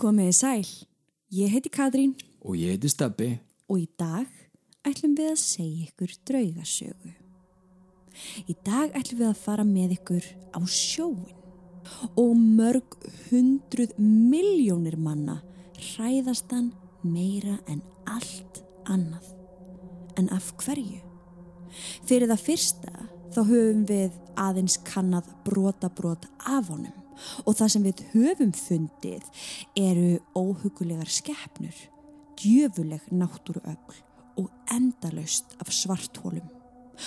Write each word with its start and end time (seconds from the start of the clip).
Komiði 0.00 0.32
sæl, 0.32 0.68
ég 1.36 1.50
heiti 1.52 1.68
Katrín 1.68 2.14
Og 2.40 2.54
ég 2.56 2.72
heiti 2.72 2.88
Stabbi. 2.88 3.34
og 3.68 3.78
í 3.82 3.88
dag 4.00 4.26
ætlum 4.88 5.12
við 5.14 5.28
að 5.30 5.40
segja 5.42 5.88
ykkur 5.90 6.14
draugasögu. 6.24 7.10
Í 8.48 8.54
dag 8.64 8.96
ætlum 8.96 9.20
við 9.20 9.28
að 9.28 9.42
fara 9.42 9.66
með 9.68 9.92
ykkur 9.98 10.24
á 10.56 10.60
sjóin 10.64 11.36
og 12.16 12.32
mörg 12.32 12.96
hundruð 13.28 13.92
miljónir 13.98 14.96
manna 14.96 15.42
hræðast 15.76 16.48
hann 16.50 16.72
meira 17.04 17.58
en 17.68 17.82
allt 18.06 18.62
annað. 18.88 19.28
En 20.16 20.32
af 20.32 20.48
hverju? 20.64 21.00
Fyrir 22.08 22.32
það 22.32 22.46
fyrsta 22.48 23.06
þá 23.36 23.40
höfum 23.44 23.84
við 23.84 24.16
aðeins 24.40 24.80
kannad 24.80 25.28
brota-brot 25.44 26.24
af 26.40 26.72
honum 26.72 26.99
og 27.44 27.56
það 27.58 27.72
sem 27.74 27.86
við 27.88 28.04
höfum 28.14 28.52
fundið 28.56 29.26
eru 29.78 30.20
óhugulegar 30.36 31.10
skeppnur, 31.10 31.76
djöfuleg 32.40 33.04
náttúruögl 33.12 34.00
og 34.40 34.48
endalaust 34.72 35.56
af 35.60 35.72
svarthólum. 35.74 36.48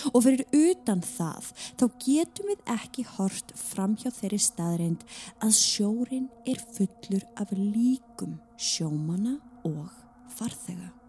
Og 0.10 0.24
fyrir 0.26 0.48
utan 0.58 1.04
það 1.06 1.52
þá 1.78 1.86
getum 2.02 2.50
við 2.50 2.64
ekki 2.74 3.06
hort 3.14 3.54
fram 3.60 3.94
hjá 4.02 4.10
þeirri 4.16 4.42
staðreind 4.42 5.06
að 5.46 5.54
sjórin 5.60 6.32
er 6.50 6.64
fullur 6.74 7.28
af 7.38 7.54
líkum 7.54 8.40
sjómana 8.58 9.38
og 9.70 9.94
farþega. 10.34 11.03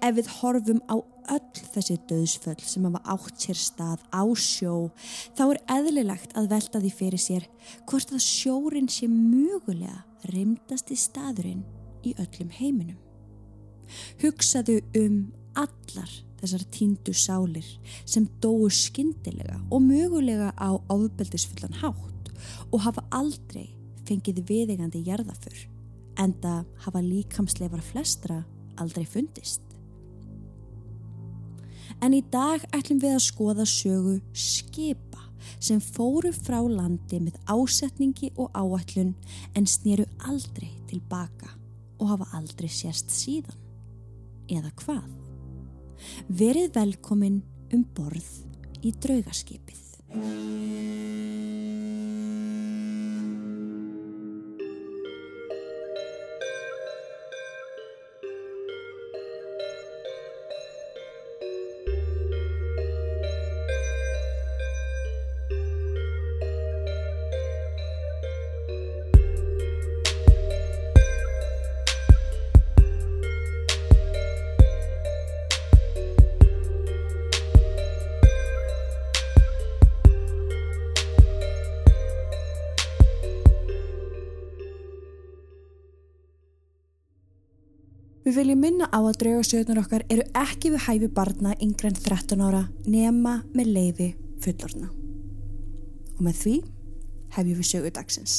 Ef 0.00 0.16
við 0.18 0.30
horfum 0.38 0.80
á 0.90 0.96
öll 1.34 1.62
þessi 1.74 1.96
döðsföll 2.08 2.60
sem 2.60 2.84
hafa 2.88 3.00
átt 3.14 3.46
sér 3.46 3.60
stað 3.60 4.02
á 4.12 4.22
sjó, 4.36 4.90
þá 5.36 5.44
er 5.46 5.62
eðlilegt 5.78 6.34
að 6.36 6.50
velta 6.52 6.82
því 6.82 6.92
fyrir 6.98 7.22
sér 7.22 7.46
hvort 7.88 8.12
að 8.12 8.24
sjórin 8.26 8.90
sé 8.92 9.08
mögulega 9.08 10.04
reymdasti 10.32 10.96
staðurinn 10.98 11.64
í 12.04 12.14
öllum 12.20 12.52
heiminum. 12.58 13.00
Hugsaðu 14.20 14.80
um 14.98 15.18
allar 15.56 16.10
þessar 16.40 16.64
tíndu 16.74 17.14
sálir 17.16 17.66
sem 18.04 18.26
dóu 18.42 18.68
skyndilega 18.72 19.60
og 19.72 19.84
mögulega 19.84 20.52
á 20.60 20.76
áðbeldisfullan 20.92 21.80
hátt 21.80 22.32
og 22.70 22.82
hafa 22.84 23.04
aldrei 23.14 23.70
fengið 24.04 24.42
viðegandi 24.48 25.00
jarðafur, 25.06 25.56
enda 26.20 26.64
hafa 26.84 27.00
líkamsleifar 27.00 27.80
flestra 27.84 28.42
aldrei 28.80 29.06
fundist. 29.08 29.62
En 32.02 32.14
í 32.16 32.22
dag 32.32 32.64
ætlum 32.74 33.00
við 33.02 33.16
að 33.16 33.26
skoða 33.26 33.66
sögu 33.68 34.18
skipa 34.36 35.22
sem 35.62 35.80
fóru 35.80 36.32
frá 36.34 36.58
landi 36.60 37.20
með 37.22 37.38
ásetningi 37.50 38.32
og 38.40 38.50
áætlun 38.56 39.14
en 39.56 39.68
snýru 39.68 40.06
aldrei 40.28 40.72
tilbaka 40.90 41.52
og 42.00 42.10
hafa 42.12 42.28
aldrei 42.38 42.68
sérst 42.68 43.12
síðan. 43.14 43.60
Eða 44.50 44.72
hvað? 44.82 45.08
Verið 46.28 46.74
velkomin 46.74 47.40
um 47.72 47.84
borð 47.96 48.28
í 48.84 48.92
draugaskipið. 49.00 49.80
Við 88.24 88.38
viljum 88.38 88.62
minna 88.64 88.86
á 88.88 89.04
að 89.04 89.18
draugasögnar 89.20 89.82
okkar 89.82 90.06
eru 90.08 90.22
ekki 90.40 90.70
við 90.72 90.86
hæfi 90.86 91.08
barna 91.12 91.50
yngre 91.60 91.90
en 91.90 91.98
13 91.98 92.40
ára 92.40 92.62
nema 92.88 93.42
með 93.52 93.72
leiði 93.76 94.06
fullorna. 94.40 94.88
Og 96.16 96.22
með 96.24 96.40
því 96.40 96.54
hefjum 97.36 97.58
við 97.58 97.68
sögu 97.68 97.92
dagsins. 97.92 98.36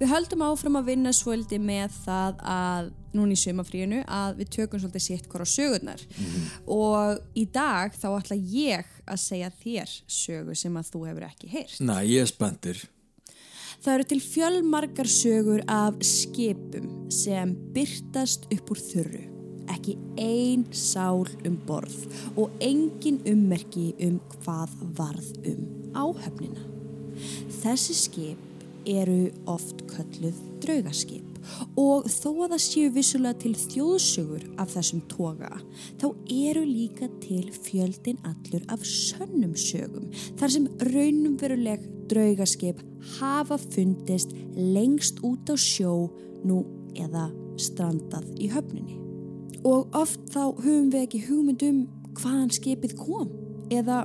Við 0.00 0.10
höldum 0.10 0.46
áfram 0.48 0.80
að 0.80 0.88
vinna 0.88 1.12
svolítið 1.14 1.60
með 1.68 1.92
það 2.06 2.40
að 2.54 2.88
núna 3.14 3.36
í 3.36 3.38
sumafríinu 3.38 4.00
að 4.10 4.40
við 4.40 4.50
tökum 4.56 4.80
svolítið 4.80 5.04
sitt 5.04 5.28
hvora 5.30 5.46
sögurnar 5.46 6.02
og 6.66 7.20
í 7.38 7.44
dag 7.52 7.94
þá 7.94 8.08
ætla 8.16 8.40
ég 8.40 8.90
að 9.04 9.22
segja 9.22 9.52
þér 9.60 9.94
sögu 10.08 10.56
sem 10.58 10.80
að 10.80 10.90
þú 10.90 11.04
hefur 11.10 11.28
ekki 11.28 11.52
heyrt. 11.52 11.78
Næ, 11.84 12.00
ég 12.08 12.24
er 12.24 12.32
spenntur. 12.32 12.82
Það 13.84 13.94
eru 13.98 14.04
til 14.08 14.20
fjölmargar 14.24 15.08
sögur 15.12 15.60
af 15.68 15.98
skipum 16.00 16.86
sem 17.12 17.50
byrtast 17.74 18.46
upp 18.54 18.70
úr 18.72 18.78
þurru. 18.80 19.20
Ekki 19.74 19.98
ein 20.16 20.62
sál 20.72 21.28
um 21.44 21.58
borð 21.68 22.06
og 22.32 22.54
engin 22.64 23.20
ummerki 23.28 23.90
um 24.06 24.16
hvað 24.38 24.72
varð 24.96 25.28
um 25.52 25.68
áhöfnina. 26.00 26.64
Þessi 27.60 27.98
skip 28.00 28.64
eru 28.88 29.28
oft 29.52 29.84
kölluð 29.92 30.40
draugaskip 30.64 31.33
og 31.80 32.08
þó 32.10 32.28
að 32.44 32.54
það 32.54 32.62
séu 32.66 32.92
vissulega 32.94 33.40
til 33.42 33.54
þjóðsögur 33.58 34.46
af 34.62 34.74
þessum 34.74 35.02
toga 35.12 35.50
þá 36.00 36.06
eru 36.28 36.64
líka 36.68 37.08
til 37.24 37.48
fjöldin 37.54 38.20
allur 38.28 38.64
af 38.72 38.84
sönnum 38.88 39.54
sögum 39.58 40.10
þar 40.40 40.56
sem 40.56 40.70
raunumveruleg 40.92 41.84
draugaskip 42.08 42.80
hafa 43.18 43.58
fundist 43.58 44.34
lengst 44.56 45.20
út 45.24 45.50
á 45.52 45.56
sjó 45.58 46.10
nú 46.44 46.62
eða 46.94 47.28
strandað 47.60 48.28
í 48.40 48.50
höfninni. 48.52 48.98
Og 49.64 49.94
oft 49.96 50.20
þá 50.32 50.52
höfum 50.60 50.90
við 50.92 51.06
ekki 51.06 51.22
hugmynd 51.28 51.64
um 51.68 51.78
hvaðan 52.18 52.52
skipið 52.52 52.96
kom 52.98 53.30
eða 53.72 54.04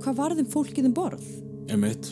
hvað 0.00 0.18
varðum 0.18 0.50
fólkið 0.50 0.90
um 0.90 0.96
borð. 0.96 1.28
Emitt. 1.72 2.10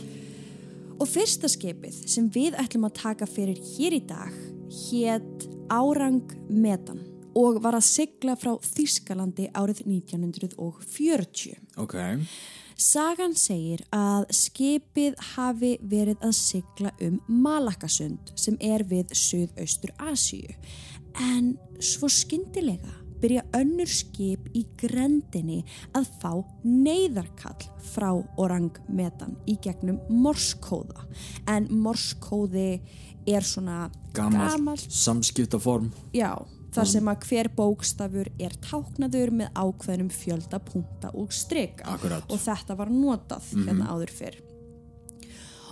Og 0.98 1.06
fyrsta 1.06 1.50
skipið 1.50 2.02
sem 2.10 2.26
við 2.34 2.56
ætlum 2.58 2.88
að 2.88 2.96
taka 3.02 3.28
fyrir 3.28 3.60
hér 3.76 3.98
í 3.98 4.02
dag 4.08 4.34
hétt 4.68 5.48
Árang 5.72 6.34
Metan 6.48 7.00
og 7.38 7.60
var 7.62 7.76
að 7.78 7.86
sigla 7.86 8.34
frá 8.38 8.54
Þískalandi 8.64 9.48
árið 9.54 9.84
1940. 9.86 11.58
Ok. 11.78 11.94
Sagan 12.78 13.34
segir 13.34 13.82
að 13.94 14.28
skipið 14.38 15.16
hafi 15.34 15.72
verið 15.82 16.22
að 16.22 16.34
sigla 16.38 16.92
um 17.02 17.18
Malakasund 17.26 18.32
sem 18.38 18.58
er 18.62 18.84
við 18.86 19.14
Suðaustur 19.18 19.94
Asíu 19.98 20.54
en 21.18 21.56
svo 21.82 22.10
skyndilega 22.10 22.97
byrja 23.22 23.44
önnur 23.58 23.90
skip 23.90 24.48
í 24.56 24.64
grendinni 24.80 25.62
að 25.96 26.08
fá 26.20 26.32
neyðarkall 26.64 27.68
frá 27.92 28.10
Orang 28.38 28.70
Metan 28.88 29.36
í 29.48 29.56
gegnum 29.62 30.00
morskóða 30.10 31.06
en 31.50 31.68
morskóði 31.82 32.80
er 33.28 33.44
svona 33.44 33.88
Gamalt, 34.16 34.54
gamalt 34.54 34.92
samskiptaform. 34.92 35.90
Já, 36.16 36.32
þar 36.74 36.88
sem 36.90 37.10
að 37.10 37.26
hver 37.28 37.50
bókstafur 37.56 38.30
er 38.40 38.54
táknaður 38.64 39.34
með 39.42 39.50
ákveðnum 39.54 40.08
fjölda 40.12 40.60
punta 40.64 41.10
og 41.14 41.32
strika 41.36 41.84
Akkurat. 41.94 42.24
og 42.28 42.40
þetta 42.40 42.76
var 42.78 42.92
notað 42.92 43.50
hérna 43.54 43.90
áður 43.92 44.14
fyrr. 44.20 44.40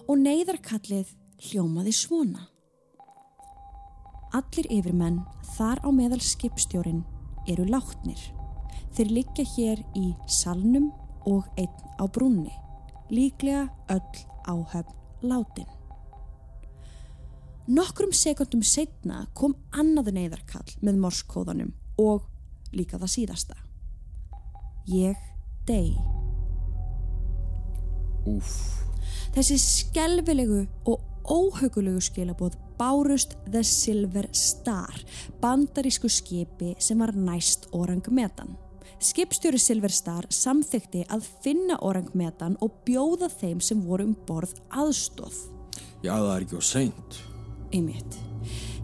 Og 0.07 0.21
neyðarkallið 0.23 1.11
hljómaði 1.49 1.93
svona. 1.97 2.47
Allir 4.37 4.69
yfirmenn 4.71 5.23
þar 5.57 5.81
á 5.83 5.89
meðal 5.95 6.21
skipstjórin 6.23 7.05
eru 7.49 7.67
látnir. 7.69 8.21
Þeir 8.97 9.13
liggja 9.13 9.45
hér 9.57 9.83
í 9.99 10.07
salnum 10.31 10.91
og 11.29 11.49
einn 11.61 11.99
á 12.01 12.05
brúnni. 12.09 12.53
Líklega 13.11 13.69
öll 13.93 14.25
áhöfn 14.47 14.95
látin. 15.23 15.69
Nokkrum 17.67 18.13
sekundum 18.15 18.63
setna 18.63 19.25
kom 19.35 19.57
annað 19.75 20.13
neyðarkall 20.15 20.77
með 20.87 21.01
morskóðanum 21.03 21.73
og 21.99 22.29
líka 22.77 23.01
það 23.01 23.13
síðasta. 23.17 23.57
Ég 24.87 25.19
dey. 25.67 25.97
Úf. 28.31 28.53
Þessi 29.35 29.59
skelvilegu 29.61 30.63
og 30.87 31.03
óhugulegu 31.31 32.01
skilaboð 32.03 32.57
bárust 32.79 33.37
The 33.51 33.63
Silver 33.65 34.29
Star, 34.33 34.95
bandarísku 35.41 36.09
skipi 36.09 36.75
sem 36.79 36.99
var 36.99 37.15
næst 37.17 37.69
orang 37.73 38.03
metan. 38.11 38.57
Skipstjóri 39.03 39.59
Silver 39.61 39.93
Star 39.93 40.25
samþykti 40.33 41.05
að 41.13 41.27
finna 41.45 41.77
orang 41.85 42.09
metan 42.17 42.57
og 42.65 42.81
bjóða 42.87 43.29
þeim 43.33 43.61
sem 43.61 43.83
voru 43.85 44.07
um 44.09 44.15
borð 44.29 44.55
aðstóð. 44.71 45.37
Já, 46.05 46.15
það 46.15 46.33
er 46.37 46.47
ekki 46.47 46.61
á 46.61 46.65
seint. 46.65 47.21
Einmitt. 47.75 48.19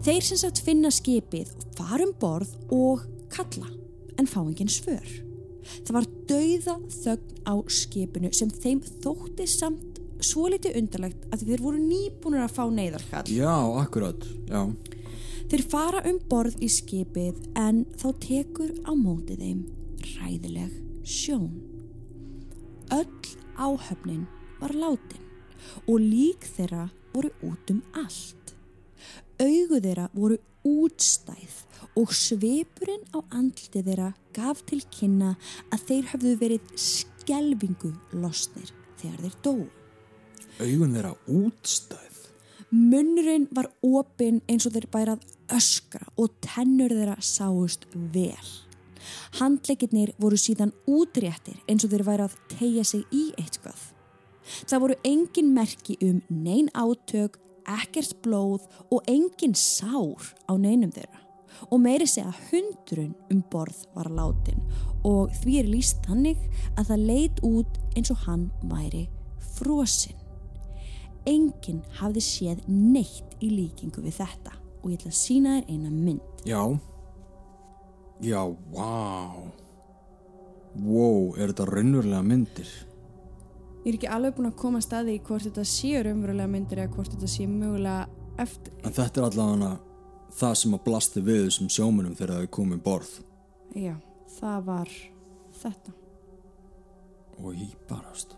Þeir 0.03 0.25
sem 0.27 0.39
sagt 0.41 0.61
finna 0.65 0.91
skipið, 0.91 1.53
fara 1.77 2.03
um 2.05 2.13
borð 2.19 2.51
og 2.75 3.05
kalla, 3.33 3.69
en 4.19 4.29
fá 4.29 4.41
engin 4.43 4.71
svör. 4.71 5.07
Það 5.87 5.95
var 5.95 6.09
dauða 6.29 6.75
þögn 6.91 7.41
á 7.47 7.53
skipinu 7.71 8.31
sem 8.35 8.51
þeim 8.51 8.81
þótti 9.03 9.47
samt 9.47 9.92
svo 10.27 10.47
litið 10.51 10.77
undarlegt 10.79 11.27
að 11.33 11.45
þeir 11.49 11.63
voru 11.63 11.81
nýbúnir 11.81 12.43
að 12.43 12.55
fá 12.55 12.63
neyðarkall. 12.71 13.25
Já, 13.31 13.55
akkurat, 13.81 14.27
já. 14.49 14.61
Þeir 15.51 15.63
fara 15.69 16.01
um 16.09 16.19
borð 16.31 16.61
í 16.63 16.69
skipið 16.71 17.41
en 17.59 17.83
þá 17.99 18.07
tekur 18.23 18.71
á 18.87 18.91
móti 18.97 19.37
þeim 19.37 19.65
ræðileg 20.15 20.71
sjón. 21.05 21.51
Öll 22.93 23.35
áhöfnin 23.59 24.25
var 24.61 24.73
látin 24.73 25.21
og 25.87 25.99
lík 25.99 26.47
þeirra 26.55 26.87
voru 27.13 27.29
út 27.45 27.73
um 27.73 27.83
allt. 27.99 28.55
Augu 29.41 29.79
þeirra 29.83 30.07
voru 30.15 30.39
útstæð 30.63 31.59
og 31.99 32.15
svipurinn 32.15 33.05
á 33.13 33.19
andliti 33.35 33.83
þeirra 33.83 34.13
gaf 34.35 34.63
til 34.69 34.81
kynna 34.95 35.35
að 35.69 35.87
þeir 35.89 36.11
höfðu 36.13 36.33
verið 36.41 36.75
skelvingu 36.79 37.93
losnir 38.15 38.71
þegar 39.01 39.25
þeir 39.27 39.39
dói. 39.45 39.82
Augun 40.61 40.93
þeirra 40.93 41.13
útstæð. 41.33 42.19
Munnurinn 42.73 43.47
var 43.53 43.69
opinn 43.85 44.41
eins 44.49 44.67
og 44.67 44.75
þeir 44.75 44.85
bærað 44.93 45.23
öskra 45.53 46.05
og 46.17 46.35
tennur 46.45 46.93
þeirra 46.93 47.17
sáust 47.21 47.87
vel. 48.13 48.51
Handleikirnir 49.39 50.13
voru 50.21 50.37
síðan 50.39 50.73
útréttir 50.89 51.57
eins 51.69 51.85
og 51.85 51.93
þeir 51.93 52.05
væri 52.07 52.27
að 52.27 52.37
tegja 52.53 52.85
sig 52.85 53.03
í 53.13 53.23
eitthvað. 53.37 53.81
Það 54.69 54.83
voru 54.85 54.99
engin 55.07 55.51
merki 55.55 55.97
um 56.05 56.21
nein 56.29 56.69
átök, 56.73 57.39
ekkert 57.65 58.17
blóð 58.25 58.65
og 58.91 59.05
engin 59.09 59.55
sár 59.57 60.33
á 60.49 60.53
neinum 60.53 60.93
þeirra. 60.93 61.21
Og 61.69 61.79
meiri 61.81 62.05
segja 62.09 62.33
hundrun 62.49 63.13
um 63.31 63.43
borð 63.49 63.85
var 63.93 64.09
látin 64.09 64.59
og 65.03 65.31
því 65.43 65.59
er 65.59 65.69
líst 65.69 66.01
þannig 66.07 66.39
að 66.79 66.89
það 66.89 67.07
leit 67.09 67.45
út 67.45 67.79
eins 67.93 68.11
og 68.13 68.25
hann 68.25 68.49
væri 68.71 69.07
frosinn. 69.57 70.22
Enginn 71.29 71.83
hafði 71.99 72.23
séð 72.23 72.63
neitt 72.67 73.37
í 73.43 73.51
líkingu 73.53 74.03
við 74.03 74.17
þetta 74.19 74.57
og 74.83 74.89
ég 74.91 74.99
ætla 74.99 75.11
að 75.13 75.19
sína 75.19 75.57
þér 75.57 75.69
eina 75.71 75.91
mynd. 75.93 76.43
Já. 76.47 76.63
Já, 78.23 78.41
vá. 78.73 79.53
Wow, 80.73 81.35
er 81.37 81.53
þetta 81.53 81.69
raunverulega 81.69 82.25
myndir? 82.25 82.73
Ég 83.83 83.93
er 83.93 83.97
ekki 83.97 84.11
alveg 84.11 84.35
búin 84.37 84.49
að 84.49 84.59
koma 84.59 84.79
að 84.79 84.87
staði 84.87 85.15
í 85.17 85.23
hvort 85.23 85.47
þetta 85.47 85.65
sé 85.67 86.03
raunverulega 86.03 86.51
myndir 86.51 86.83
eða 86.83 86.93
hvort 86.95 87.15
þetta 87.15 87.31
sé 87.31 87.47
mögulega 87.47 88.05
eftir. 88.43 88.75
En 88.83 88.95
þetta 88.95 89.21
er 89.21 89.27
allavega 89.29 89.73
það 90.33 90.55
sem 90.59 90.77
að 90.77 90.85
blasti 90.87 91.23
við 91.23 91.41
þessum 91.47 91.73
sjómunum 91.77 92.15
þegar 92.19 92.43
þau 92.43 92.53
komið 92.59 92.79
um 92.79 92.85
borð. 92.85 93.17
Já, 93.77 93.95
það 94.39 94.69
var 94.69 94.95
þetta. 95.61 95.97
Og 97.39 97.53
ég 97.57 97.75
barast. 97.89 98.37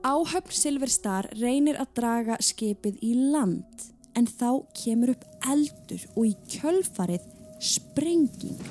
Áhöfn 0.00 0.54
Silverstar 0.56 1.26
reynir 1.36 1.76
að 1.76 1.90
draga 1.98 2.38
skipið 2.40 3.02
í 3.04 3.10
land 3.34 3.82
en 4.16 4.24
þá 4.24 4.64
kemur 4.72 5.12
upp 5.12 5.26
eldur 5.44 6.06
og 6.14 6.24
í 6.24 6.32
kjölfarið 6.54 7.26
sprenging 7.60 8.62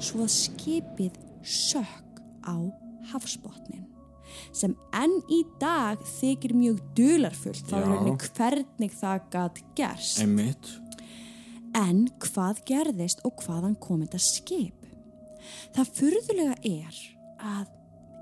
svo 0.00 0.24
að 0.24 0.32
skipið 0.32 1.20
sökk 1.44 2.22
á 2.48 2.56
hafsbotnin 3.12 3.84
sem 4.56 4.72
enn 4.96 5.20
í 5.28 5.42
dag 5.60 6.00
þykir 6.20 6.56
mjög 6.56 6.80
dularfullt. 6.96 7.68
Þá 7.68 7.76
er 7.82 7.88
henni 7.92 8.16
hvernig 8.24 8.96
það 8.96 9.30
gat 9.36 9.62
gerst. 9.76 10.22
Einmitt. 10.24 10.74
en 11.76 12.06
hvað 12.24 12.64
gerðist 12.64 13.20
og 13.28 13.42
hvaðan 13.44 13.76
kom 13.76 14.06
þetta 14.06 14.24
skip? 14.24 14.86
Það 15.76 15.96
furðulega 16.00 16.54
er 16.64 17.02
að 17.44 17.66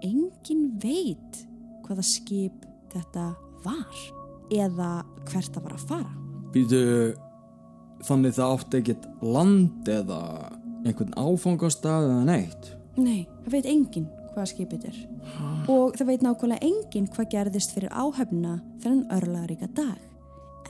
engin 0.02 0.72
veit 0.82 1.46
hvaða 1.86 2.06
skip 2.06 2.66
þetta 2.92 3.30
var 3.64 4.04
eða 4.54 4.90
hvert 5.26 5.54
það 5.54 5.64
var 5.64 5.74
að 5.74 5.88
fara 5.90 6.12
Býtu, 6.54 6.82
þannig 8.06 8.36
það 8.36 8.52
átti 8.54 8.80
ekkert 8.80 9.08
land 9.24 9.88
eða 9.90 10.20
einhvern 10.86 11.14
áfangastað 11.18 12.06
eða 12.06 12.22
neitt. 12.28 12.70
Nei, 12.96 13.26
það 13.44 13.56
veit 13.56 13.68
enginn 13.72 14.06
hvað 14.32 14.50
skipið 14.52 14.86
er. 14.90 14.98
Og 15.72 15.96
það 15.98 16.10
veit 16.12 16.24
nákvæmlega 16.24 16.68
enginn 16.68 17.08
hvað 17.12 17.30
gerðist 17.34 17.74
fyrir 17.76 17.92
áhöfna 17.92 18.58
þennan 18.84 19.06
örlaðaríka 19.16 19.68
dag. 19.76 20.00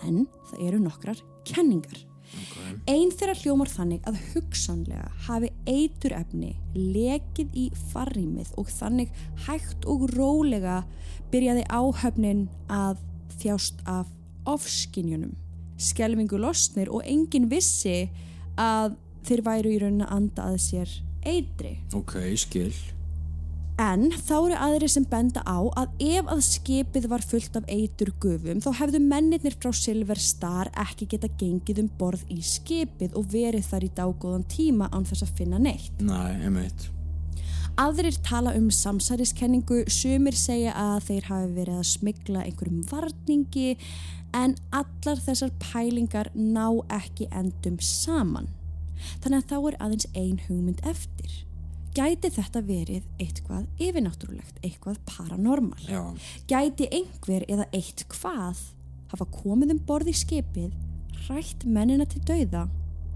En 0.06 0.24
það 0.50 0.66
eru 0.68 0.82
nokkrar 0.82 1.22
kenningar. 1.48 1.98
Okay. 2.26 2.74
Einn 2.90 3.12
þeirra 3.14 3.36
hljómar 3.38 3.70
þannig 3.70 4.06
að 4.08 4.18
hugsanlega 4.32 5.06
hafi 5.28 5.50
eiturefni 5.68 6.52
lekið 6.74 7.54
í 7.56 7.66
farrýmið 7.92 8.52
og 8.60 8.70
þannig 8.72 9.12
hægt 9.46 9.86
og 9.88 10.08
rólega 10.16 10.82
byrjaði 11.32 11.64
áhöfnin 11.70 12.46
að 12.72 13.00
þjást 13.40 13.82
af 13.88 14.10
ofskinjunum. 14.46 15.34
Skelvingu 15.76 16.38
losnir 16.40 16.90
og 16.92 17.04
enginn 17.06 17.50
vissi 17.50 18.08
að 18.56 18.96
þeir 19.26 19.42
væru 19.46 19.72
í 19.74 19.80
raunin 19.82 20.06
að 20.06 20.14
anda 20.18 20.50
að 20.52 20.60
sér 20.66 20.92
eitri. 21.26 21.76
Ok, 21.96 22.18
skil. 22.38 22.72
En 23.76 24.06
þá 24.08 24.34
eru 24.38 24.56
aðri 24.56 24.88
sem 24.88 25.04
benda 25.04 25.42
á 25.44 25.60
að 25.76 25.98
ef 26.00 26.28
að 26.32 26.38
skipið 26.46 27.06
var 27.12 27.24
fullt 27.28 27.58
af 27.58 27.66
eitur 27.68 28.08
gufum 28.22 28.62
þá 28.64 28.70
hefðu 28.78 29.02
mennirnir 29.04 29.56
frá 29.60 29.68
Silver 29.76 30.16
Star 30.16 30.70
ekki 30.80 31.10
geta 31.12 31.28
gengið 31.36 31.82
um 31.82 31.90
borð 32.00 32.22
í 32.32 32.38
skipið 32.40 33.18
og 33.20 33.28
verið 33.34 33.68
þar 33.68 33.84
í 33.84 33.90
dágóðan 33.98 34.46
tíma 34.48 34.88
án 34.96 35.04
þess 35.04 35.26
að 35.26 35.34
finna 35.42 35.60
neitt. 35.60 36.00
Nei, 36.00 36.38
einmitt. 36.40 36.88
Aðrir 37.76 38.16
tala 38.24 38.54
um 38.56 38.70
samsæriskenningu, 38.72 39.82
sumir 39.92 40.38
segja 40.40 40.72
að 40.72 41.10
þeir 41.10 41.26
hafi 41.28 41.50
verið 41.58 41.80
að 41.82 41.90
smigla 41.90 42.44
einhverjum 42.46 42.86
varningi 42.88 43.74
en 44.32 44.56
allar 44.72 45.20
þessar 45.20 45.52
pælingar 45.60 46.32
ná 46.32 46.70
ekki 46.96 47.28
endum 47.28 47.76
saman. 47.76 48.48
Þannig 49.20 49.42
að 49.42 49.50
þá 49.52 49.58
er 49.58 49.76
aðeins 49.84 50.08
ein 50.16 50.40
hugmynd 50.46 50.80
eftir. 50.88 51.42
Gæti 51.96 52.28
þetta 52.28 52.60
verið 52.60 53.04
eitthvað 53.16 53.62
yfirnáttúrulegt, 53.80 54.58
eitthvað 54.60 54.98
paranormal? 55.08 55.80
Já. 55.88 56.02
Gæti 56.44 56.90
einhver 56.92 57.46
eða 57.48 57.64
eitt 57.72 58.02
hvað 58.12 58.58
hafa 59.14 59.26
komið 59.32 59.72
um 59.72 59.80
borð 59.88 60.10
í 60.12 60.16
skipið, 60.18 60.74
rætt 61.30 61.64
mennina 61.64 62.04
til 62.04 62.20
dauða 62.28 62.66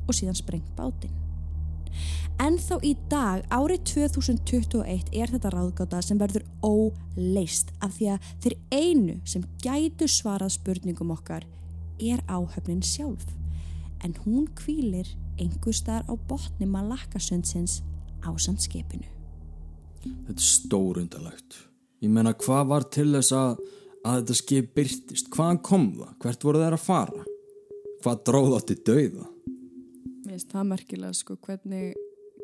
og 0.07 0.16
síðan 0.16 0.38
sprengt 0.38 0.71
bátinn? 0.78 1.12
En 2.40 2.57
þá 2.57 2.78
í 2.87 2.95
dag, 3.12 3.45
árið 3.52 3.83
2021, 3.90 5.12
er 5.12 5.28
þetta 5.28 5.52
ráðgáta 5.52 6.00
sem 6.00 6.16
verður 6.16 6.47
óleist 6.64 7.75
af 7.85 7.99
því 7.99 8.14
að 8.14 8.31
þeir 8.40 8.57
einu 8.73 9.19
sem 9.28 9.45
gætu 9.61 10.09
svarað 10.09 10.54
spurningum 10.57 11.12
okkar 11.12 11.45
er 12.00 12.25
áhöfnin 12.33 12.81
sjálf. 12.81 13.28
En 14.00 14.16
hún 14.25 14.49
kvílir 14.57 15.12
einhver 15.37 15.76
staðar 15.76 16.09
á 16.09 16.14
botni 16.31 16.64
Malakkasundsins 16.64 17.83
ásand 18.27 18.62
skipinu. 18.62 19.09
Þetta 20.00 20.37
er 20.37 20.45
stórundalegt. 20.45 21.59
Ég 22.00 22.12
meina, 22.12 22.33
hvað 22.33 22.71
var 22.71 22.87
til 22.89 23.11
þess 23.12 23.35
að, 23.37 23.59
að 24.09 24.21
þetta 24.21 24.37
skip 24.39 24.71
byrtist? 24.77 25.29
Hvaðan 25.35 25.61
kom 25.65 25.89
það? 25.99 26.15
Hvert 26.25 26.47
voru 26.47 26.62
þeir 26.62 26.77
að 26.77 26.85
fara? 26.87 27.25
Hvað 28.00 28.23
dróð 28.31 28.55
átti 28.57 28.77
dauða? 28.89 29.27
Mér 29.50 30.31
finnst 30.33 30.55
það 30.55 30.71
merkilega 30.71 31.19
sko 31.19 31.37
hvernig, 31.45 31.91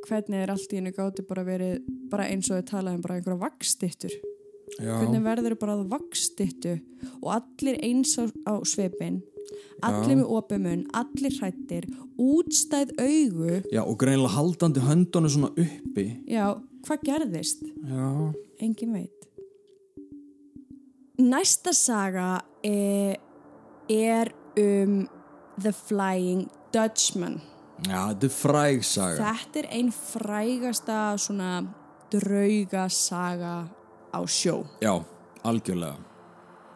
hvernig 0.04 0.42
er 0.42 0.52
allt 0.52 0.74
í 0.74 0.80
hennu 0.80 0.92
gáti 0.96 1.24
bara 1.28 1.46
verið 1.46 1.86
bara 2.12 2.26
eins 2.28 2.50
og 2.50 2.60
þau 2.60 2.70
talaði 2.72 2.98
um 2.98 3.06
bara 3.06 3.16
einhverja 3.16 3.42
vakstittur. 3.46 4.18
Já. 4.76 4.92
Hvernig 4.98 5.24
verður 5.24 5.54
þau 5.54 5.62
bara 5.62 5.78
að 5.78 5.88
vakstittu 5.94 6.74
og 7.22 7.30
allir 7.38 7.80
eins 7.86 8.12
á, 8.20 8.28
á 8.44 8.54
svipin, 8.68 9.22
allir 9.86 10.16
með 10.20 10.32
opimun, 10.38 10.84
allir 10.96 11.36
hrættir, 11.40 11.86
útstæð 12.18 12.94
augu. 12.98 13.60
Já, 13.72 13.82
og 13.82 13.98
greinilega 14.00 14.34
haldandi 14.36 14.84
höndunum 14.84 15.32
svona 15.32 15.52
uppi. 15.52 16.06
Já, 16.30 16.54
hvað 16.86 17.04
gerðist? 17.10 17.66
Já. 17.84 18.08
Engin 18.62 18.96
veit. 18.96 19.12
Næsta 21.16 21.72
saga 21.72 22.40
er, 22.64 23.16
er 23.88 24.32
um 24.60 25.06
The 25.60 25.72
Flying 25.72 26.48
Dutchman. 26.72 27.40
Já, 27.84 28.08
þetta 28.08 28.26
er 28.26 28.32
fræg 28.32 28.84
saga. 28.84 29.16
Þetta 29.20 29.60
er 29.60 29.66
ein 29.76 29.90
frægasta 29.92 31.00
svona 31.20 31.50
draugasaga 32.12 33.56
á 34.12 34.20
sjó. 34.24 34.62
Já, 34.80 34.96
algjörlega. 35.44 36.15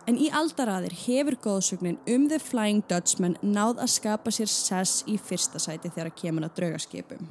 En 0.08 0.16
í 0.18 0.30
aldaraðir 0.32 0.94
hefur 1.04 1.36
góðsögnin 1.44 1.98
um 2.08 2.26
The 2.30 2.38
Flying 2.42 2.82
Dutchman 2.88 3.36
náð 3.42 3.82
að 3.84 3.92
skapa 3.92 4.32
sér 4.34 4.48
sess 4.50 5.04
í 5.10 5.18
fyrsta 5.20 5.60
sæti 5.62 5.90
þegar 5.92 6.10
kemur 6.16 6.46
að 6.48 6.56
draugaskipum. 6.56 7.28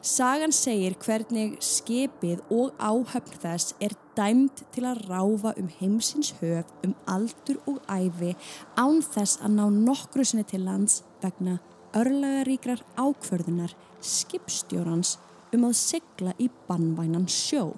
Sagan 0.00 0.54
segir 0.54 0.94
hvernig 1.02 1.58
skipið 1.64 2.40
og 2.54 2.72
áhöfn 2.78 3.38
þess 3.42 3.74
er 3.80 3.96
dæmd 4.16 4.62
til 4.72 4.86
að 4.86 5.02
ráfa 5.10 5.54
um 5.58 5.68
heimsins 5.80 6.34
höf 6.40 6.70
um 6.86 6.94
aldur 7.10 7.58
og 7.66 7.82
æfi 7.90 8.34
án 8.78 9.02
þess 9.02 9.42
að 9.42 9.56
ná 9.58 9.64
nokkru 9.70 10.24
sinni 10.24 10.44
til 10.44 10.64
lands 10.64 11.02
vegna 11.22 11.58
örlagaríkrar 11.94 12.82
ákvörðunar 12.96 13.74
skipstjórans 14.00 15.18
um 15.54 15.66
að 15.68 15.76
sigla 15.78 16.34
í 16.38 16.48
bannvænan 16.68 17.28
sjó. 17.30 17.74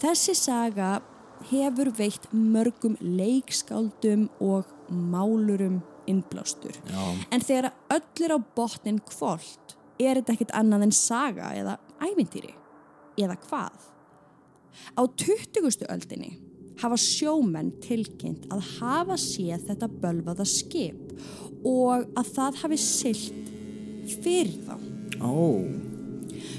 Þessi 0.00 0.34
saga 0.38 1.00
hefur 1.50 1.90
veitt 1.98 2.28
mörgum 2.32 2.96
leikskáldum 3.00 4.28
og 4.40 4.68
málurum 4.88 5.80
innblástur. 6.10 6.76
Já. 6.90 7.04
En 7.32 7.40
þegar 7.44 7.72
öll 7.94 8.26
er 8.26 8.36
á 8.36 8.38
botnin 8.56 9.00
kvöld, 9.08 9.76
er 9.98 10.20
þetta 10.20 10.34
ekkit 10.36 10.54
annað 10.56 10.88
en 10.88 10.94
saga 10.96 11.52
eða 11.56 11.78
ævintýri? 12.02 12.54
Eða 13.20 13.38
hvað? 13.46 13.90
Á 14.98 15.02
20. 15.06 15.86
öldinni 15.88 16.34
hafa 16.82 16.98
sjómenn 16.98 17.70
tilkynnt 17.84 18.48
að 18.52 18.66
hafa 18.80 19.16
séð 19.20 19.68
þetta 19.68 19.88
bölvaða 20.02 20.46
skip 20.48 21.14
og 21.64 22.08
að 22.18 22.30
það 22.34 22.62
hafi 22.64 22.78
silt 22.82 23.52
fyrir 24.20 24.56
þá. 24.66 24.74
Ó, 25.22 25.94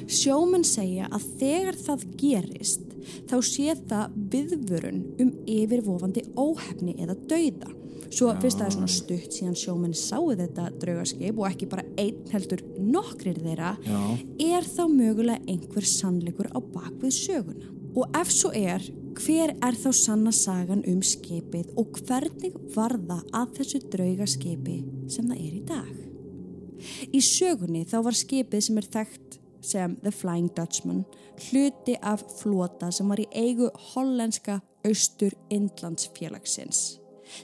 Sjómenn 0.06 0.65
segja 0.68 1.08
að 1.13 1.25
þegar 1.39 1.77
það 1.82 2.04
gerist 2.20 2.95
þá 3.30 3.36
sé 3.46 3.76
það 3.88 4.20
viðvörun 4.34 5.02
um 5.22 5.34
yfirvofandi 5.50 6.26
óhefni 6.40 6.96
eða 7.02 7.18
dauða. 7.30 7.74
Svo 8.16 8.30
fyrst 8.40 8.60
það 8.62 8.68
er 8.68 8.76
svona 8.76 8.92
stutt 8.92 9.36
síðan 9.36 9.58
sjómenn 9.60 9.96
sáu 9.98 10.30
þetta 10.38 10.68
draugaskip 10.80 11.40
og 11.42 11.48
ekki 11.50 11.68
bara 11.72 11.86
einn 12.00 12.22
heldur 12.32 12.62
nokkrir 12.80 13.40
þeirra 13.44 13.74
Já. 13.84 14.02
er 14.46 14.68
þá 14.70 14.84
mögulega 14.92 15.42
einhver 15.52 15.88
sannleikur 15.90 16.52
á 16.54 16.60
bakvið 16.62 17.16
söguna. 17.18 17.72
Og 17.96 18.18
ef 18.20 18.32
svo 18.32 18.52
er, 18.56 18.84
hver 19.16 19.56
er 19.64 19.78
þá 19.80 19.90
sanna 19.96 20.34
sagan 20.36 20.84
um 20.88 21.02
skipið 21.04 21.72
og 21.80 22.00
hvernig 22.04 22.56
var 22.76 22.98
það 23.00 23.24
að 23.40 23.54
þessu 23.60 23.82
draugaskipi 23.94 24.82
sem 25.12 25.32
það 25.32 25.40
er 25.40 25.54
í 25.56 25.64
dag? 25.70 25.94
Í 27.16 27.22
sögunni 27.24 27.86
þá 27.88 27.98
var 28.06 28.18
skipið 28.20 28.68
sem 28.68 28.80
er 28.80 28.90
þekkt 28.96 29.40
sem 29.65 29.98
The 30.03 30.13
Flying 30.13 30.51
Dutchman 30.55 31.03
hluti 31.48 31.98
af 32.01 32.24
flota 32.39 32.91
sem 32.93 33.10
var 33.12 33.22
í 33.22 33.27
eigu 33.36 33.69
hollenska 33.93 34.60
austur 34.86 35.36
Indlandsfélagsins. 35.53 37.00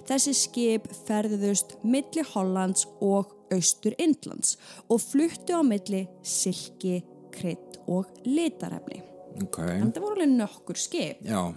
Þessi 0.08 0.34
skip 0.38 0.86
ferðuðust 1.08 1.80
milli 1.84 2.24
Hollands 2.34 2.86
og 3.02 3.34
austur 3.52 3.96
Indlands 4.00 4.56
og 4.88 5.02
fluttu 5.04 5.58
á 5.58 5.62
milli 5.66 6.06
silki, 6.22 7.02
krydd 7.34 7.82
og 7.90 8.12
litarefni. 8.28 9.02
ok. 9.42 9.60
En 9.80 9.92
það 9.92 10.04
voru 10.06 10.20
alveg 10.20 10.38
nokkur 10.38 10.78
skip. 10.78 11.26
Já, 11.26 11.50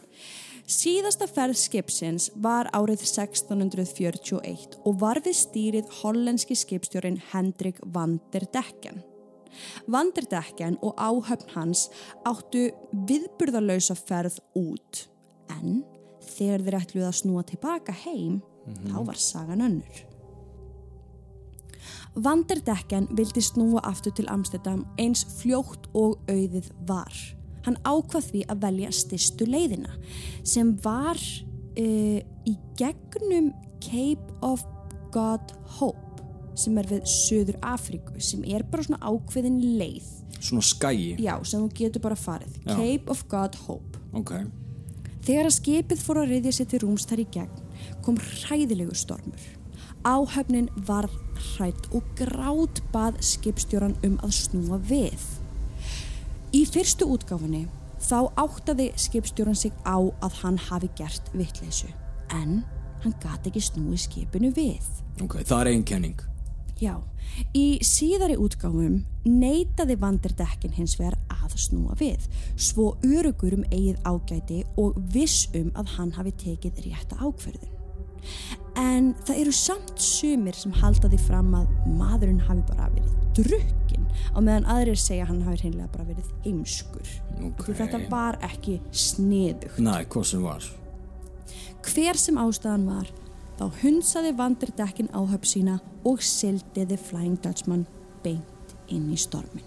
Síðasta 0.65 1.27
ferð 1.29 1.59
skipsins 1.61 2.31
var 2.41 2.71
árið 2.73 3.03
1641 3.05 4.79
og 4.81 4.95
var 5.03 5.21
við 5.21 5.37
stýrið 5.37 5.91
hollenski 6.01 6.57
skipstjórin 6.57 7.21
Hendrik 7.35 7.83
van 7.85 8.17
der 8.33 8.47
Decken. 8.49 9.03
Van 9.87 10.13
der 10.17 10.27
Decken 10.31 10.79
og 10.83 10.97
áhöfn 10.99 11.53
hans 11.55 11.89
áttu 12.27 12.69
viðburðarlausa 13.09 13.97
ferð 13.99 14.41
út 14.59 15.07
en 15.53 15.85
þegar 16.25 16.65
þeir 16.65 16.81
ætluð 16.81 17.07
að 17.09 17.21
snúa 17.21 17.45
tilbaka 17.47 17.95
heim 18.05 18.43
þá 18.89 18.99
var 19.05 19.21
sagan 19.21 19.65
önnur. 19.65 20.05
Van 22.15 22.45
der 22.49 22.61
Decken 22.63 23.09
vildi 23.19 23.43
snúa 23.43 23.83
aftur 23.83 24.15
til 24.15 24.29
Amsterdam 24.31 24.85
eins 25.03 25.25
fljótt 25.41 25.89
og 25.95 26.21
auðið 26.31 26.71
var. 26.87 27.11
Hann 27.67 27.81
ákvað 27.83 28.31
því 28.31 28.45
að 28.53 28.63
velja 28.69 28.93
styrstu 28.95 29.49
leiðina 29.49 29.97
sem 30.47 30.75
var 30.85 31.19
uh, 31.19 32.21
í 32.21 32.55
gegnum 32.79 33.51
Cape 33.83 34.39
of 34.47 34.63
God 35.15 35.57
Hope 35.79 36.04
sem 36.55 36.79
er 36.79 36.91
við 36.91 37.07
Suður 37.11 37.59
Afríku 37.63 38.21
sem 38.23 38.45
er 38.47 38.63
bara 38.71 38.87
svona 38.87 39.01
ákveðin 39.03 39.59
leið 39.79 40.11
svona 40.45 40.63
skæi. 40.63 41.17
já, 41.19 41.35
sem 41.45 41.61
þú 41.65 41.71
getur 41.79 42.03
bara 42.05 42.19
farið 42.19 42.59
Já. 42.65 42.75
Cape 42.77 43.11
of 43.11 43.25
God 43.29 43.55
Hope 43.67 43.99
Ok, 44.15 44.33
Þegar 45.25 45.49
að 45.49 45.55
skipið 45.57 46.03
fór 46.05 46.19
að 46.21 46.33
reyðja 46.35 46.53
sér 46.53 46.67
til 46.69 46.81
rúms 46.85 47.07
þar 47.09 47.23
í 47.23 47.29
gegn 47.33 47.61
kom 48.05 48.19
hræðilegu 48.21 48.95
stormur. 48.97 49.41
Áhöfnin 50.05 50.69
var 50.87 51.09
hrætt 51.57 51.87
og 51.97 52.05
grát 52.19 52.83
bað 52.93 53.17
skipstjóran 53.25 53.97
um 54.05 54.19
að 54.25 54.35
snúa 54.37 54.77
við. 54.85 55.25
Í 56.53 56.63
fyrstu 56.69 57.09
útgáfunni 57.09 57.65
þá 58.05 58.29
áttaði 58.37 58.91
skipstjóran 59.01 59.57
sig 59.57 59.73
á 59.89 59.97
að 59.97 60.37
hann 60.43 60.61
hafi 60.69 60.91
gert 61.01 61.33
vittleysu 61.33 61.89
en 62.37 62.61
hann 63.03 63.17
gati 63.25 63.49
ekki 63.51 63.65
snúið 63.65 64.05
skipinu 64.05 64.53
við. 64.53 64.85
ok, 65.25 65.41
það 65.41 65.61
er 65.61 65.73
einn 65.73 65.85
kenning. 65.89 66.21
Já, 66.83 66.97
í 67.55 67.79
síðari 67.87 68.35
útgáfum 68.41 69.05
neitaði 69.25 69.97
vanderdekkin 70.01 70.75
hins 70.75 70.97
vegar 70.99 71.17
að 71.31 71.55
snúa 71.61 71.95
við, 72.01 72.27
svo 72.59 72.95
örugur 73.07 73.55
um 73.59 73.65
eigið 73.71 74.01
ágæti 74.03 74.65
og 74.81 74.99
viss 75.15 75.49
um 75.55 75.71
að 75.79 75.95
hann 75.97 76.13
hafi 76.17 76.35
tekið 76.43 76.83
rétta 76.89 77.19
ákverðun. 77.21 77.71
En 78.81 79.13
það 79.23 79.41
eru 79.45 79.53
samt 79.55 80.01
sumir 80.03 80.57
sem 80.59 80.73
halda 80.81 81.11
því 81.13 81.19
fram 81.23 81.53
að 81.55 81.69
maðurinn 81.95 82.43
hafi 82.43 82.65
bara 82.73 82.89
verið 82.91 83.13
drukkin 83.39 84.09
á 84.35 84.39
meðan 84.39 84.67
aðrir 84.71 84.99
segja 84.99 85.29
hann 85.29 85.43
hafi 85.47 85.63
hreinlega 85.63 85.93
bara 85.93 86.09
verið 86.09 86.33
heimskur. 86.47 87.13
Ok. 87.51 87.69
Því 87.69 87.77
þetta 87.83 88.01
var 88.11 88.41
ekki 88.47 88.81
sniðugt. 88.91 89.79
Næ, 89.79 89.93
hvað 90.11 90.27
sem 90.33 90.43
var. 90.43 90.67
Hver 91.85 92.19
sem 92.19 92.41
ástæðan 92.41 92.89
var, 92.89 93.11
þá 93.59 93.69
hundsaði 93.83 94.35
vanderdekkin 94.39 95.13
áhöf 95.15 95.47
sína 95.49 95.79
og 96.05 96.23
sildiði 96.25 96.99
Flying 97.01 97.39
Dutchman 97.43 97.87
beint 98.25 98.77
inn 98.93 99.11
í 99.13 99.19
stormin. 99.21 99.65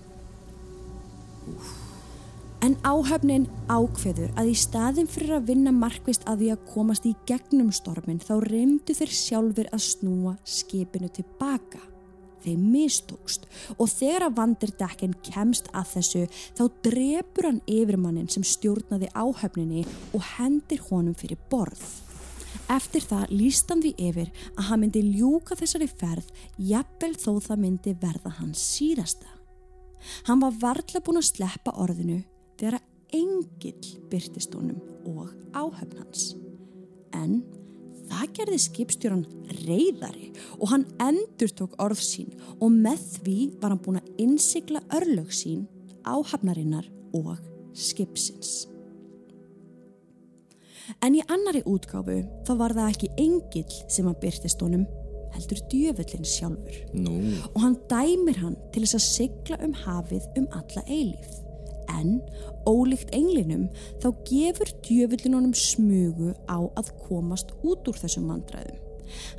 En 2.66 2.74
áhöfnin 2.82 3.46
ákveður 3.70 4.32
að 4.36 4.50
í 4.52 4.56
staðin 4.58 5.08
fyrir 5.08 5.36
að 5.38 5.52
vinna 5.52 5.72
markvist 5.72 6.26
að 6.28 6.42
því 6.42 6.48
að 6.56 6.64
komast 6.72 7.06
í 7.06 7.14
gegnum 7.30 7.70
stormin 7.76 8.18
þá 8.24 8.34
reymdu 8.44 8.96
þeir 8.98 9.14
sjálfur 9.14 9.70
að 9.72 9.86
snúa 9.86 10.34
skipinu 10.42 11.10
tilbaka. 11.14 11.80
Þeim 12.42 12.66
mistókst 12.74 13.46
og 13.78 13.92
þegar 13.92 14.28
að 14.28 14.36
vanderdekkin 14.40 15.16
kemst 15.26 15.70
að 15.76 15.94
þessu 15.94 16.26
þá 16.58 16.64
drepur 16.86 17.50
hann 17.50 17.62
yfirmannin 17.70 18.30
sem 18.32 18.46
stjórnaði 18.46 19.12
áhöfninni 19.14 19.86
og 20.18 20.26
hendir 20.38 20.84
honum 20.90 21.18
fyrir 21.18 21.40
borð. 21.52 22.07
Eftir 22.74 23.04
það 23.06 23.34
líst 23.34 23.72
hann 23.72 23.82
því 23.84 23.94
yfir 24.10 24.32
að 24.56 24.68
hann 24.70 24.82
myndi 24.84 25.04
ljúka 25.06 25.58
þessari 25.60 25.88
ferð 25.90 26.28
jafnvel 26.70 27.14
þó 27.16 27.32
það 27.48 27.62
myndi 27.64 27.96
verða 28.02 28.34
hans 28.40 28.64
síðasta. 28.76 29.30
Hann 30.28 30.42
var 30.44 30.58
varla 30.62 31.02
búin 31.04 31.22
að 31.22 31.30
sleppa 31.32 31.74
orðinu 31.82 32.22
þegar 32.60 32.80
að 32.80 33.18
engill 33.18 33.94
byrtist 34.12 34.56
honum 34.58 34.82
og 35.08 35.32
áhöfn 35.56 36.02
hans. 36.02 36.30
En 37.16 37.42
það 38.08 38.34
gerði 38.40 38.62
skipstjóran 38.68 39.26
reyðari 39.66 40.32
og 40.60 40.72
hann 40.74 40.88
endur 41.04 41.52
tók 41.56 41.76
orð 41.84 42.04
sín 42.04 42.34
og 42.60 42.72
með 42.72 43.04
því 43.18 43.38
var 43.62 43.74
hann 43.74 43.84
búin 43.84 44.02
að 44.02 44.24
innsikla 44.24 44.84
örlög 45.00 45.34
sín 45.36 45.68
áhafnarinnar 46.08 46.88
og 47.18 47.38
skipsins. 47.76 48.68
En 51.04 51.18
í 51.18 51.24
annari 51.28 51.64
útgáfu 51.68 52.22
þá 52.48 52.54
var 52.60 52.76
það 52.78 52.94
ekki 52.94 53.10
engill 53.24 53.82
sem 53.92 54.08
að 54.08 54.22
byrtist 54.24 54.64
honum, 54.64 54.86
heldur 55.36 55.60
djöfullin 55.72 56.28
sjálfur. 56.28 56.78
Nú, 56.96 57.18
Og 57.54 57.60
hann 57.62 57.78
dæmir 57.92 58.40
hann 58.42 58.56
til 58.74 58.86
þess 58.86 58.98
að 59.00 59.06
sigla 59.08 59.60
um 59.66 59.76
hafið 59.86 60.28
um 60.40 60.48
alla 60.56 60.84
eilíf. 60.88 61.44
En, 61.98 62.20
ólíkt 62.68 63.14
englinum, 63.16 63.68
þá 64.04 64.10
gefur 64.28 64.72
djöfullin 64.86 65.38
honum 65.38 65.56
smugu 65.56 66.34
á 66.52 66.60
að 66.80 66.92
komast 67.08 67.54
út 67.64 67.88
úr 67.88 68.00
þessum 68.00 68.28
vandræðum. 68.32 68.80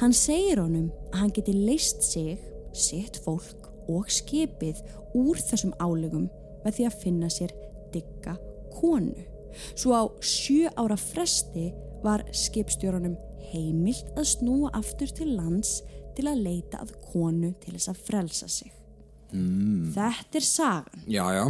Hann 0.01 0.15
segir 0.17 0.63
honum 0.63 0.89
að 1.13 1.19
hann 1.23 1.35
geti 1.37 1.55
leist 1.57 2.05
sig, 2.07 2.39
sitt 2.73 3.21
fólk 3.25 3.69
og 3.89 4.09
skipið 4.13 4.81
úr 5.17 5.41
þessum 5.41 5.75
álegum 5.81 6.29
með 6.65 6.79
því 6.79 6.89
að 6.89 7.01
finna 7.03 7.33
sér 7.33 7.53
digga 7.93 8.37
konu. 8.75 9.38
Svo 9.75 9.95
á 9.95 10.03
sjö 10.25 10.71
ára 10.77 10.97
fresti 10.99 11.71
var 12.05 12.25
skipstjórunum 12.33 13.17
heimilt 13.53 14.11
að 14.17 14.29
snúa 14.35 14.73
aftur 14.77 15.11
til 15.15 15.33
lands 15.37 15.81
til 16.17 16.27
að 16.29 16.43
leita 16.45 16.83
að 16.83 16.97
konu 17.13 17.53
til 17.63 17.77
þess 17.77 17.93
að 17.93 18.03
frelsa 18.09 18.51
sig. 18.51 18.73
Mm. 19.33 19.93
Þetta 19.95 20.41
er 20.41 20.47
sagan. 20.47 21.03
já, 21.07 21.25
já. 21.35 21.47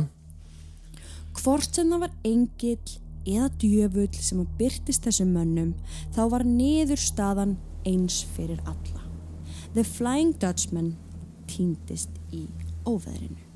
Hvort 1.39 1.75
sem 1.75 1.91
það 1.93 2.01
var 2.03 2.15
engill 2.27 2.99
eða 3.29 3.49
djöfull 3.61 4.15
sem 4.19 4.41
að 4.43 4.55
byrtist 4.59 5.05
þessum 5.07 5.35
mönnum 5.37 5.75
þá 6.17 6.23
var 6.33 6.45
niður 6.49 7.01
staðan 7.01 7.59
eins 7.87 8.23
fyrir 8.35 8.61
alla. 8.67 9.05
The 9.75 9.85
Flying 9.85 10.35
Dutchman 10.41 10.97
týndist 11.49 12.11
í 12.35 12.47
óveðrinu. 12.89 13.48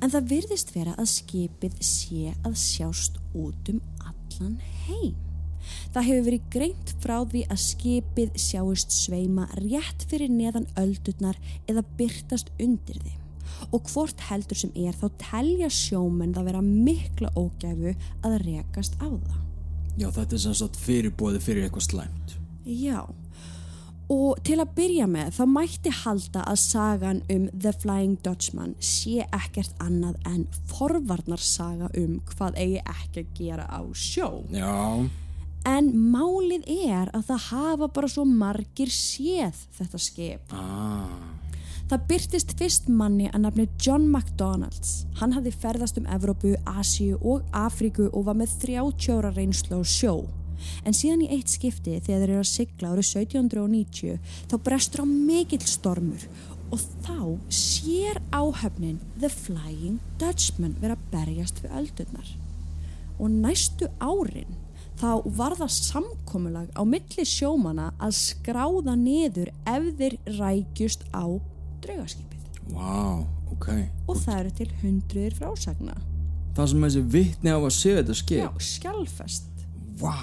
En 0.00 0.08
það 0.08 0.30
virðist 0.30 0.70
vera 0.72 0.94
að 0.96 1.10
skipið 1.12 1.74
sé 1.84 2.30
að 2.40 2.54
sjást 2.56 3.18
út 3.36 3.68
um 3.72 3.80
allan 4.00 4.56
heim. 4.86 5.16
Það 5.92 6.06
hefur 6.06 6.26
verið 6.26 6.46
greint 6.54 6.92
frá 7.02 7.16
því 7.28 7.42
að 7.52 7.62
skipið 7.66 8.38
sjáist 8.40 8.94
sveima 8.94 9.46
rétt 9.60 10.06
fyrir 10.10 10.32
neðan 10.32 10.68
öldurnar 10.80 11.38
eða 11.68 11.84
byrtast 11.98 12.52
undir 12.62 13.00
þeim. 13.04 13.18
Og 13.76 13.90
hvort 13.92 14.24
heldur 14.30 14.56
sem 14.56 14.72
er 14.78 14.96
þá 14.96 15.06
telja 15.20 15.68
sjómenn 15.74 16.32
það 16.34 16.48
vera 16.48 16.62
mikla 16.64 17.32
ógæfu 17.36 17.92
að 18.24 18.38
rekast 18.46 18.96
á 19.04 19.08
það. 19.10 19.40
Já, 20.00 20.08
þetta 20.08 20.36
er 20.36 20.42
sem 20.46 20.56
sagt 20.56 20.78
fyrirbóði 20.80 21.42
fyrir 21.44 21.66
eitthvað 21.66 21.88
slæmt. 21.90 22.36
Já, 22.64 23.02
og 24.10 24.40
til 24.46 24.58
að 24.58 24.72
byrja 24.74 25.06
með 25.06 25.28
þá 25.36 25.42
mætti 25.54 25.90
halda 26.00 26.42
að 26.50 26.58
sagan 26.64 27.22
um 27.30 27.44
The 27.54 27.72
Flying 27.78 28.16
Dutchman 28.24 28.74
sé 28.82 29.22
ekkert 29.30 29.76
annað 29.84 30.16
en 30.26 30.46
forvarnarsaga 30.72 31.90
um 32.00 32.16
hvað 32.32 32.58
eigi 32.58 32.80
ekki 32.82 33.22
að 33.24 33.34
gera 33.38 33.66
á 33.70 33.80
sjó. 33.94 34.30
Já, 34.50 35.08
En 35.68 35.90
málið 35.92 36.62
er 36.72 37.10
að 37.12 37.26
það 37.28 37.42
hafa 37.50 37.88
bara 37.92 38.08
svo 38.08 38.22
margir 38.24 38.88
séð 38.88 39.58
þetta 39.76 39.98
skip. 40.00 40.54
ah, 40.56 41.10
Það 41.90 42.04
byrtist 42.08 42.52
fyrst 42.56 42.88
manni 42.88 43.26
að 43.28 43.42
nafni 43.44 43.66
John 43.82 44.06
McDonalds. 44.08 45.04
Hann 45.20 45.32
hafði 45.34 45.52
ferðast 45.52 45.98
um 45.98 46.06
Evrópu, 46.06 46.54
Asíu 46.64 47.18
og 47.20 47.42
Afríku 47.52 48.06
og 48.12 48.24
var 48.28 48.38
með 48.38 48.54
30 48.62 49.10
ára 49.18 49.32
reynslu 49.34 49.82
á 49.82 49.84
sjó. 49.84 50.14
En 50.84 50.96
síðan 50.96 51.24
í 51.26 51.30
eitt 51.36 51.52
skipti 51.52 51.98
þegar 51.98 52.24
þeir 52.24 52.28
eru 52.28 52.38
að 52.44 52.50
sigla 52.52 52.92
árið 52.94 53.10
1790 53.10 54.18
þá 54.50 54.56
brestur 54.66 55.04
á 55.04 55.06
mikill 55.10 55.66
stormur 55.66 56.26
og 56.70 56.82
þá 57.02 57.18
sér 57.50 58.20
áhöfnin 58.30 59.00
The 59.18 59.30
Flying 59.32 59.98
Dutchman 60.20 60.76
vera 60.82 60.96
berjast 61.10 61.62
við 61.64 61.74
öldurnar. 61.80 62.28
Og 63.20 63.30
næstu 63.42 63.88
árin 64.00 64.54
þá 65.00 65.24
var 65.36 65.56
það 65.58 65.72
samkomulag 65.76 66.68
á 66.76 66.82
milli 66.84 67.24
sjómana 67.26 67.90
að 67.98 68.14
skráða 68.20 68.94
niður 69.00 69.50
ef 69.68 69.88
þeir 69.98 70.16
rækjust 70.38 71.06
á 71.16 71.24
draugaskipið. 71.80 72.46
vá, 72.70 73.24
ok. 73.50 73.68
Og 74.06 74.20
það 74.20 74.38
eru 74.40 74.54
til 74.60 74.68
hundruðir 74.82 75.36
frásagna. 75.40 75.96
Það 76.54 76.70
sem 76.72 76.84
þessi 76.86 77.02
vittni 77.14 77.50
á 77.54 77.58
að 77.58 77.72
sé 77.74 77.94
þetta 77.96 78.14
Já, 78.14 78.20
skip. 78.20 78.62
skjálfest. 78.68 79.64
Vá, 80.00 80.14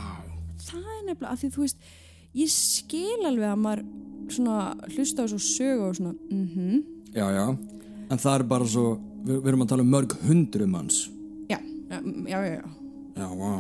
Það 0.68 0.92
er 0.94 1.02
nefnilega 1.08 1.32
að 1.34 1.42
því 1.42 1.50
þú 1.56 1.64
veist, 1.66 1.90
ég 2.38 2.54
skil 2.54 3.26
alveg 3.30 3.50
að 3.52 3.64
maður 3.64 3.84
svona 4.36 4.58
hlusta 4.92 5.24
á 5.24 5.26
svo 5.32 5.40
sögu 5.42 5.88
og 5.88 5.98
svona, 5.98 6.14
mhm, 6.30 6.80
já, 7.16 7.26
já. 7.32 7.46
En 8.12 8.18
það 8.24 8.34
er 8.36 8.48
bara 8.52 8.68
svo, 8.68 8.86
við, 9.24 9.42
við 9.42 9.52
erum 9.52 9.66
að 9.66 9.74
tala 9.74 9.86
um 9.88 9.92
mörg 9.96 10.16
hundru 10.28 10.68
manns. 10.68 11.10
já, 11.50 11.60
já, 11.90 12.00
já, 12.28 12.40
já, 12.46 12.54
já. 12.60 12.66
Já, 13.18 13.28
vá. 13.34 13.52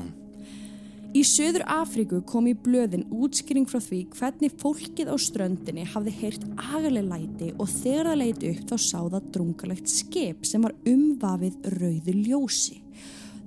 Í 1.16 1.22
Söður 1.26 1.64
Afríku 1.72 2.20
kom 2.28 2.50
í 2.52 2.54
blöðin 2.54 3.06
útskýring 3.10 3.66
frá 3.66 3.80
því 3.82 4.02
hvernig 4.14 4.52
fólkið 4.60 5.08
á 5.08 5.16
ströndinni 5.18 5.86
hafði 5.88 6.14
heyrt 6.20 6.44
agaleg 6.76 7.08
læti 7.08 7.48
og 7.56 7.72
þegar 7.72 8.12
það 8.12 8.20
leiti 8.22 8.52
upp 8.52 8.66
þá 8.70 8.76
sá 8.84 9.00
það 9.00 9.30
drungalegt 9.38 9.90
skip 9.90 10.46
sem 10.46 10.68
var 10.68 10.76
umvafið 10.86 11.72
rauðu 11.80 12.16
ljósi. 12.28 12.82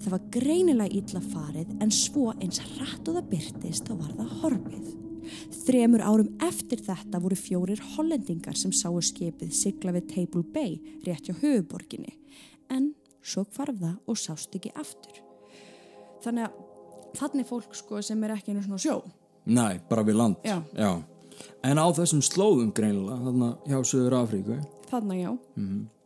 Það 0.01 0.15
var 0.15 0.23
greinilega 0.33 0.97
illa 0.97 1.21
farið 1.21 1.75
en 1.85 1.93
svo 1.93 2.31
eins 2.39 2.61
hratt 2.77 3.09
og 3.11 3.19
það 3.19 3.29
byrtist 3.35 3.89
þá 3.91 3.95
var 3.99 4.15
það 4.17 4.33
horfið. 4.41 4.87
Þremur 5.61 6.03
árum 6.03 6.31
eftir 6.43 6.81
þetta 6.87 7.21
voru 7.23 7.37
fjórir 7.39 7.83
hollendingar 7.95 8.57
sem 8.59 8.73
sáu 8.75 8.97
skipið 9.05 9.53
sigla 9.55 9.93
við 9.95 10.09
Table 10.15 10.43
Bay 10.55 10.79
rétt 11.07 11.29
hjá 11.29 11.37
höfuborginni 11.43 12.17
en 12.73 12.93
svo 13.21 13.45
hvarf 13.45 13.77
það 13.83 13.97
og 14.09 14.19
sást 14.19 14.57
ekki 14.57 14.73
aftur. 14.81 15.21
Þannig 16.25 16.49
að 16.49 16.59
þannig 17.21 17.49
fólk 17.49 17.77
sko 17.77 18.03
sem 18.05 18.25
er 18.25 18.35
ekki 18.37 18.55
einu 18.55 18.65
svona 18.65 18.81
sjó. 18.81 18.99
Nei, 19.51 19.81
bara 19.89 20.05
við 20.07 20.21
land. 20.21 20.41
Já. 20.45 20.93
En 21.65 21.81
á 21.81 21.87
þessum 21.97 22.21
slóðum 22.25 22.73
greinilega, 22.77 23.21
þarna 23.25 23.49
hjá 23.69 23.79
Suður 23.85 24.17
Afríku. 24.21 24.59
Þannig 24.91 25.23
já. 25.23 25.31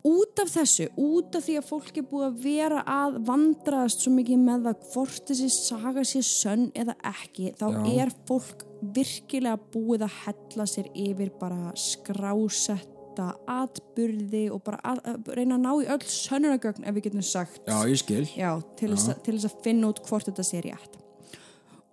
Út 0.04 0.36
af 0.42 0.50
þessu, 0.52 0.90
út 1.00 1.36
af 1.38 1.46
því 1.46 1.54
að 1.56 1.64
fólk 1.70 1.96
er 1.96 2.04
búið 2.10 2.24
að 2.26 2.40
vera 2.44 2.80
að 2.92 3.14
vandraðast 3.24 4.02
svo 4.04 4.10
mikið 4.12 4.42
með 4.44 4.66
það 4.66 4.82
hvort 4.90 5.30
þessi 5.30 5.48
saga 5.54 6.04
sé 6.04 6.20
sönn 6.28 6.66
eða 6.76 6.94
ekki, 7.08 7.54
þá 7.56 7.64
Já. 7.72 7.78
er 8.02 8.12
fólk 8.28 8.66
virkilega 8.98 9.56
búið 9.72 10.04
að 10.04 10.18
hella 10.26 10.68
sér 10.68 10.92
yfir 11.06 11.32
bara 11.40 11.72
skrásetta 11.80 13.30
atburði 13.48 14.44
og 14.52 14.60
bara 14.68 14.82
að, 14.92 15.02
að 15.08 15.32
reyna 15.40 15.56
að 15.56 15.64
ná 15.64 15.72
í 15.72 15.90
öll 15.96 16.06
sönnunagögn 16.18 16.84
ef 16.84 16.98
við 16.98 17.08
getum 17.08 17.24
sagt. 17.24 17.64
Já, 17.64 17.80
ég 17.88 18.04
skil. 18.04 18.22
Já, 18.36 18.50
til 18.76 18.92
þess, 18.92 19.08
að, 19.08 19.24
til 19.24 19.38
þess 19.38 19.48
að 19.54 19.58
finna 19.70 19.94
út 19.94 20.04
hvort 20.04 20.28
þetta 20.28 20.50
sé 20.52 20.64
rétt. 20.68 21.02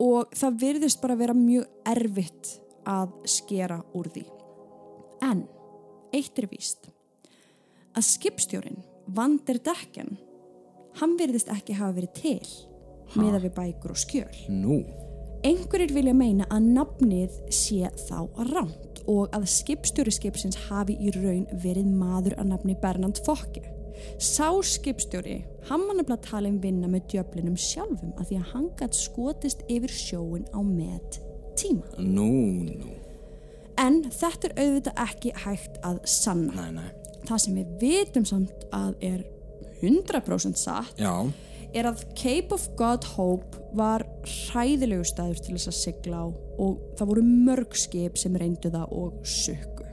Og 0.04 0.36
það 0.36 0.64
virðist 0.68 1.00
bara 1.00 1.16
vera 1.16 1.38
mjög 1.38 1.64
erfitt 1.96 2.58
að 2.92 3.16
skera 3.40 3.80
úr 3.96 4.12
því. 4.12 4.28
En, 5.24 5.46
eitt 6.12 6.42
er 6.42 6.52
víst, 6.52 6.92
að 7.98 8.08
skipstjórin, 8.08 8.82
Vander 9.12 9.60
Dekken, 9.62 10.18
hann 11.00 11.16
virðist 11.20 11.52
ekki 11.52 11.78
hafa 11.80 11.98
verið 12.00 12.14
til 12.20 12.52
með 13.20 13.42
við 13.44 13.56
bækur 13.58 13.96
og 13.96 14.00
skjöl. 14.00 14.36
Nú, 14.52 14.82
Einhverjir 15.42 15.90
vilja 15.96 16.14
meina 16.14 16.46
að 16.54 16.68
nafnið 16.76 17.38
sé 17.50 17.90
þá 18.04 18.28
ránt 18.52 19.00
og 19.10 19.32
að 19.34 19.48
skipstjóri 19.50 20.14
skipsins 20.14 20.60
hafi 20.68 20.94
í 21.02 21.10
raun 21.16 21.48
verið 21.64 21.88
maður 21.98 22.36
að 22.38 22.52
nafni 22.52 22.76
Bernard 22.78 23.18
Fokke. 23.26 23.64
Sá 24.22 24.54
skipstjóri, 24.66 25.40
hann 25.66 25.88
var 25.88 25.98
nefnilega 25.98 26.28
talin 26.28 26.62
vinna 26.62 26.90
með 26.90 27.08
djöflinum 27.16 27.58
sjálfum 27.58 28.14
að 28.22 28.30
því 28.30 28.38
að 28.38 28.54
hann 28.54 28.70
gætt 28.78 29.00
skotist 29.00 29.66
yfir 29.66 29.94
sjóin 29.98 30.46
á 30.54 30.62
með 30.62 31.20
tíma. 31.58 31.90
nú, 31.98 32.30
nú. 32.70 32.94
En 33.82 34.04
þetta 34.14 34.52
er 34.52 34.58
auðvitað 34.62 35.06
ekki 35.08 35.34
hægt 35.42 35.82
að 35.82 36.04
sanna. 36.06 36.54
Nei, 36.54 36.84
nei. 36.84 37.01
Það 37.28 37.44
sem 37.46 37.58
við 37.60 37.78
vitum 37.82 38.28
samt 38.28 38.68
að 38.74 38.96
er 39.12 39.24
100% 39.82 40.60
satt 40.60 41.00
Já, 41.02 41.14
er 41.74 41.88
að 41.88 42.04
Cape 42.20 42.56
of 42.56 42.66
God 42.80 43.06
Hope 43.16 43.60
var 43.78 44.04
hræðilegu 44.28 45.06
staður 45.08 45.40
til 45.44 45.56
þess 45.56 45.72
að 45.72 45.78
sigla 45.78 46.24
á 46.24 46.28
og 46.28 46.82
það 47.00 47.12
voru 47.14 47.28
mörg 47.28 47.78
skip 47.80 48.20
sem 48.20 48.36
reyndu 48.38 48.72
það 48.74 48.96
og 48.98 49.22
sökku. 49.28 49.88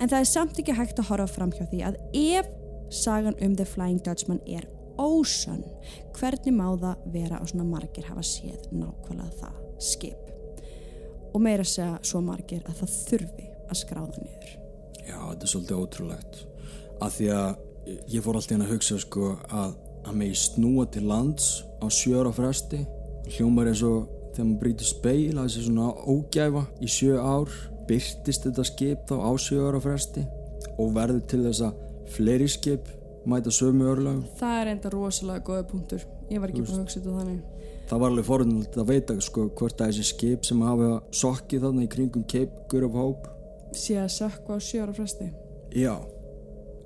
En 0.00 0.08
það 0.08 0.20
er 0.20 0.30
samt 0.30 0.60
ekki 0.60 0.76
hægt 0.76 1.00
að 1.00 1.10
horfa 1.10 1.28
fram 1.32 1.52
hjá 1.52 1.66
því 1.68 1.82
að 1.88 1.98
ef 2.16 2.48
sagan 2.92 3.36
um 3.42 3.56
The 3.58 3.66
Flying 3.68 4.00
Dutchman 4.04 4.40
er 4.46 4.68
ósönn, 4.96 5.64
hvernig 6.16 6.54
má 6.56 6.68
það 6.80 7.08
vera 7.12 7.40
að 7.40 7.50
svona 7.52 7.68
margir 7.68 8.08
hafa 8.08 8.24
séð 8.24 8.70
nákvæmlega 8.72 9.40
það 9.42 9.58
skip? 9.82 10.22
Og 11.34 11.42
meira 11.44 11.66
segja 11.68 11.98
svo 12.06 12.22
margir 12.24 12.64
að 12.64 12.80
það 12.80 12.94
þurfi 13.10 13.50
að 13.66 13.80
skráða 13.82 14.22
niður. 14.22 14.55
Já, 15.06 15.16
þetta 15.16 15.46
er 15.46 15.52
svolítið 15.54 15.80
ótrúlegt. 15.80 16.38
Af 17.00 17.16
því 17.16 17.32
að 17.36 18.04
ég 18.10 18.24
fór 18.24 18.38
alltaf 18.38 18.56
inn 18.56 18.66
að 18.66 18.72
hugsa 18.74 18.98
sko 19.00 19.34
að 19.48 19.76
að 20.06 20.18
megi 20.20 20.36
snúa 20.38 20.86
til 20.90 21.06
lands 21.08 21.64
á 21.82 21.86
sjö 21.90 22.20
ára 22.20 22.32
fresti. 22.34 22.84
Hljómar 23.36 23.70
eins 23.70 23.82
og 23.86 24.06
þegar 24.34 24.46
maður 24.46 24.60
brýtur 24.62 24.90
speil 24.90 25.32
að 25.34 25.48
þessi 25.48 25.64
svona 25.66 25.88
ógæfa 26.06 26.62
í 26.78 26.90
sjö 26.90 27.16
ár 27.18 27.50
byrtist 27.88 28.46
þetta 28.46 28.66
skip 28.66 29.10
þá 29.10 29.16
á 29.18 29.30
sjö 29.40 29.66
ára 29.66 29.82
fresti 29.82 30.22
og 30.76 30.94
verður 30.94 31.24
til 31.30 31.42
þess 31.46 31.64
að 31.66 31.82
fleiri 32.14 32.48
skip 32.50 32.90
mæta 33.26 33.50
sömu 33.50 33.88
örlögum. 33.90 34.24
Það 34.38 34.60
er 34.60 34.72
enda 34.76 34.90
rosalega 34.94 35.42
góða 35.46 35.66
punktur. 35.72 36.02
Ég 36.30 36.42
var 36.42 36.52
ekki 36.52 36.62
búin 36.62 36.78
að 36.78 36.84
hugsa 36.84 37.00
þetta 37.00 37.16
þannig. 37.18 37.40
Það 37.86 38.02
var 38.02 38.12
alveg 38.12 38.26
forunilegt 38.26 38.76
að 38.78 38.90
veita 38.90 39.16
sko 39.22 39.48
hvort 39.58 39.80
að 39.80 39.90
þessi 39.92 40.06
skip 40.12 40.46
sem 40.46 40.62
hafa 40.66 40.90
sokkið 41.14 41.66
þarna 41.66 41.86
í 41.86 41.90
kringum 41.90 42.26
Cape 42.30 42.66
Good 42.70 42.86
of 42.86 42.98
Hope 42.98 43.35
Sé 43.76 43.98
að 44.00 44.12
sökku 44.16 44.56
á 44.56 44.58
sjöra 44.62 44.94
fresti. 44.96 45.30
Já, 45.76 45.94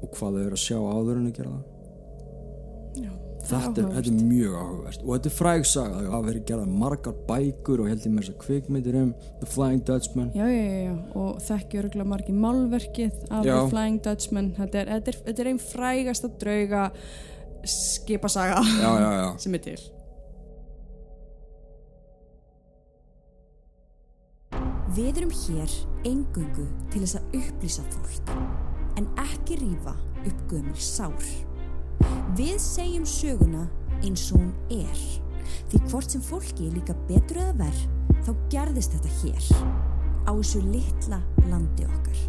og 0.00 0.14
hvað 0.16 0.38
þau 0.38 0.44
eru 0.44 0.56
að 0.56 0.62
sjá 0.64 0.78
áður 0.78 1.18
en 1.20 1.28
að 1.28 1.36
gera 1.36 1.50
það 1.50 1.66
Já, 3.00 3.10
Þetta 3.50 3.82
er, 3.82 3.92
er 4.00 4.08
mjög 4.28 4.54
áhugavert 4.60 5.04
og 5.04 5.12
þetta 5.14 5.30
er 5.30 5.34
fræg 5.34 5.66
saga, 5.68 6.00
það 6.04 6.26
verið 6.26 6.42
gerða 6.50 6.80
margar 6.82 7.14
bækur 7.28 7.82
og 7.84 7.88
held 7.90 8.06
ég 8.06 8.14
með 8.14 8.26
þess 8.26 8.34
að 8.34 8.40
kvikmyndir 8.44 8.98
um 9.00 9.12
The 9.40 9.48
Flying 9.48 9.84
Dutchman 9.88 10.32
Já, 10.36 10.44
já, 10.44 10.64
já, 10.64 10.80
já, 10.88 10.96
og 11.22 11.40
þekki 11.46 11.80
örgulega 11.84 12.10
margir 12.12 12.40
málverkið 12.44 13.22
af 13.30 13.46
Já. 13.48 13.54
The 13.54 13.70
Flying 13.72 14.02
Dutchman. 14.04 14.50
Þetta 14.58 14.82
er, 14.82 14.92
þetta 14.96 15.14
er, 15.14 15.20
þetta 15.28 15.44
er 15.44 15.52
einn 15.52 15.62
frægasta 15.62 16.32
drauga 16.42 16.84
skipasaga 17.70 18.60
sem 19.42 19.56
er 19.56 19.64
til. 19.70 19.80
Við 24.96 25.20
erum 25.20 25.32
hér 25.44 25.78
engungu 26.08 26.66
til 26.90 27.04
þess 27.04 27.18
að 27.20 27.40
upplýsa 27.40 27.86
fólk, 27.94 28.34
en 28.98 29.08
ekki 29.22 29.60
rífa 29.60 29.94
upp 30.24 30.44
gömul 30.50 30.78
sár. 30.82 31.32
Við 32.38 32.56
segjum 32.62 33.06
söguna 33.06 33.66
eins 34.00 34.30
og 34.32 34.40
hún 34.40 34.54
er 34.72 35.02
Því 35.70 35.80
hvort 35.90 36.12
sem 36.12 36.22
fólki 36.24 36.68
líka 36.74 36.94
betur 37.08 37.40
eða 37.42 37.54
verð, 37.60 37.80
þá 38.26 38.30
gerðist 38.52 38.96
þetta 38.96 39.14
hér, 39.20 39.48
á 40.26 40.32
þessu 40.32 40.62
litla 40.66 41.20
landi 41.50 41.86
okkar. 41.86 42.22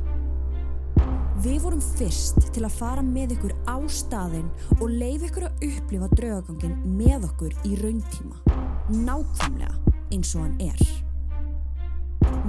Við 1.41 1.57
vorum 1.63 1.81
fyrst 1.81 2.37
til 2.53 2.65
að 2.67 2.75
fara 2.77 3.01
með 3.05 3.37
ykkur 3.37 3.55
á 3.65 3.77
staðinn 3.89 4.51
og 4.77 4.91
leif 4.93 5.25
ykkur 5.25 5.47
að 5.49 5.63
upplifa 5.71 6.09
draugagangin 6.13 6.77
með 6.99 7.29
okkur 7.31 7.55
í 7.65 7.77
rauntíma. 7.81 8.59
Nákvæmlega 8.93 9.95
eins 10.13 10.35
og 10.35 10.45
hann 10.45 10.59
er. 10.69 11.10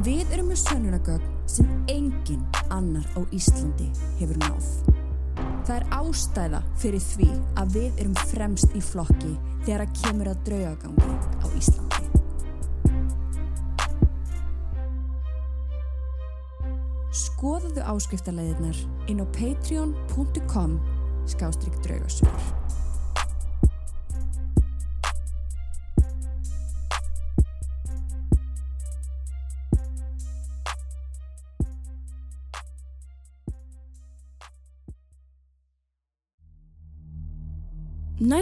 Við 0.02 0.32
erum 0.32 0.48
með 0.50 0.60
sönunagögn 0.62 1.32
sem 1.46 1.68
engin 1.92 2.42
annar 2.72 3.06
á 3.14 3.20
Íslandi 3.30 3.90
hefur 4.18 4.38
náð. 4.42 4.70
Það 5.62 5.74
er 5.76 5.86
ástæða 5.94 6.60
fyrir 6.82 7.04
því 7.06 7.28
að 7.60 7.76
við 7.76 8.00
erum 8.02 8.16
fremst 8.32 8.74
í 8.74 8.82
flokki 8.82 9.34
þegar 9.62 9.84
að 9.84 9.92
kemur 10.00 10.30
að 10.32 10.40
draugagangi 10.48 11.12
á 11.38 11.46
Íslandi. 11.60 12.02
Skoðuðu 17.22 17.84
áskriftarleiðirnar 17.92 18.82
inn 19.12 19.22
á 19.22 19.26
patreon.com 19.36 20.80
skástrygg 21.30 21.78
draugasögur. 21.84 22.50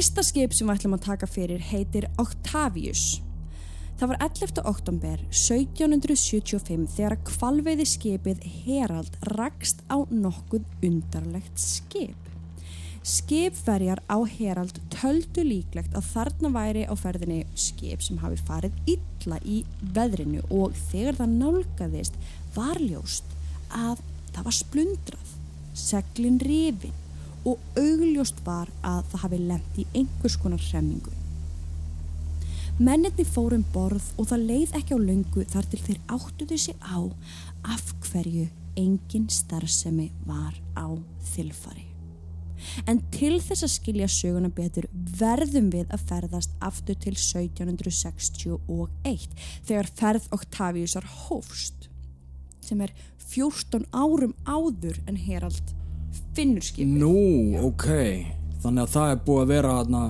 Næsta 0.00 0.22
skip 0.24 0.54
sem 0.56 0.64
við 0.64 0.78
ætlum 0.78 0.94
að 0.96 1.02
taka 1.04 1.26
fyrir 1.28 1.60
heitir 1.60 2.06
Octavius. 2.22 3.18
Það 4.00 4.08
var 4.08 4.18
11. 4.24 4.62
oktober 4.70 5.24
1775 5.28 6.86
þegar 6.94 7.14
að 7.18 7.26
kvalveiði 7.28 7.84
skipið 7.90 8.46
Herald 8.62 9.18
rakst 9.28 9.82
á 9.92 10.00
nokkuð 10.08 10.64
undarlegt 10.88 11.60
skip. 11.60 12.30
Skipverjar 13.04 14.00
á 14.08 14.24
Herald 14.38 14.80
töldu 14.96 15.44
líklegt 15.44 15.92
að 15.92 16.08
þarna 16.14 16.52
væri 16.56 16.86
á 16.88 16.96
ferðinni 16.96 17.42
skip 17.52 18.00
sem 18.06 18.22
hafi 18.24 18.40
farið 18.48 18.80
illa 18.94 19.42
í 19.44 19.60
veðrinu 19.98 20.46
og 20.48 20.80
þegar 20.94 21.20
það 21.20 21.36
nálgæðist 21.44 22.16
var 22.56 22.80
ljóst 22.80 23.36
að 23.68 24.00
það 24.32 24.48
var 24.48 24.60
splundrað, 24.62 25.36
seglin 25.76 26.40
rifin 26.40 26.96
og 27.44 27.59
augljóst 27.79 28.40
var 28.44 28.70
að 28.85 29.03
það 29.12 29.24
hafi 29.24 29.40
lemt 29.48 29.81
í 29.81 29.87
einhvers 29.94 30.37
konar 30.40 30.62
hremmingu. 30.70 31.12
Mennirni 32.81 33.26
fórum 33.29 33.64
borð 33.74 34.07
og 34.16 34.31
það 34.31 34.46
leið 34.48 34.70
ekki 34.79 34.96
á 34.96 34.98
löngu 35.05 35.44
þar 35.53 35.68
til 35.68 35.83
þeir 35.85 36.00
áttuðu 36.16 36.59
sig 36.61 36.76
á 36.81 37.00
af 37.68 37.92
hverju 38.07 38.48
engin 38.81 39.29
starfsemi 39.29 40.09
var 40.24 40.57
á 40.72 40.88
þilfari. 41.35 41.90
En 42.88 43.00
til 43.12 43.40
þess 43.40 43.64
að 43.64 43.72
skilja 43.74 44.09
söguna 44.12 44.50
betur 44.53 44.87
verðum 44.92 45.70
við 45.72 45.87
að 45.94 46.05
ferðast 46.11 46.53
aftur 46.64 46.96
til 47.00 47.14
1761 47.16 49.29
þegar 49.68 49.88
ferð 50.00 50.29
Octaviusar 50.37 51.07
hófst 51.26 51.88
sem 52.64 52.81
er 52.85 52.92
14 53.31 53.87
árum 53.92 54.35
áður 54.44 54.96
en 55.09 55.16
Herald 55.20 55.74
finnur 56.37 56.64
skipið. 56.64 56.99
Nú, 57.01 57.14
ok 57.70 57.87
Þannig 58.61 58.83
að 58.85 58.92
það 58.94 59.12
er 59.14 59.23
búið 59.27 59.42
að 59.42 59.53
vera 59.55 59.77
hana 59.79 60.03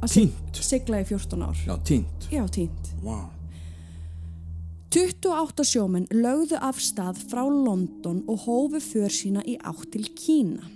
Að 0.00 0.14
Týnt 0.14 0.62
Sigla 0.64 1.02
í 1.02 1.06
14 1.10 1.44
ár. 1.44 1.60
Já, 1.66 1.74
tínt 1.84 2.30
Já, 2.32 2.42
tínt. 2.48 2.94
wow. 3.04 3.28
28 4.90 5.62
sjómenn 5.70 6.08
lögðu 6.10 6.58
af 6.58 6.80
stað 6.82 7.20
frá 7.30 7.44
London 7.46 8.24
og 8.26 8.46
hófu 8.46 8.80
för 8.82 9.12
sína 9.14 9.44
í 9.46 9.54
átt 9.62 9.92
til 9.92 10.08
Kína. 10.18 10.66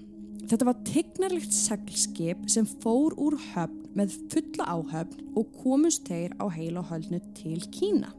Þetta 0.47 0.68
var 0.68 0.77
tegnarlegt 0.87 1.57
seglskip 1.57 2.44
sem 2.53 2.68
fór 2.85 3.16
úr 3.18 3.35
höfn 3.55 3.88
með 3.99 4.14
fulla 4.31 4.68
áhöfn 4.77 5.33
og 5.35 5.51
komust 5.64 6.07
þeir 6.07 6.37
á 6.38 6.47
heila 6.53 6.85
höldnu 6.87 7.18
til 7.35 7.64
Kína. 7.75 8.12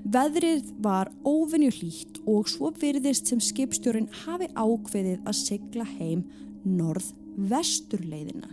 Veðrið 0.00 0.70
var 0.80 1.10
óvenju 1.26 1.70
hlýtt 1.76 2.20
og 2.28 2.48
svo 2.48 2.70
virðist 2.80 3.28
sem 3.28 3.40
skipstjórin 3.42 4.08
hafi 4.24 4.48
ákveðið 4.54 5.26
að 5.28 5.36
sigla 5.36 5.84
heim 5.98 6.24
norð-vesturleiðina 6.64 8.48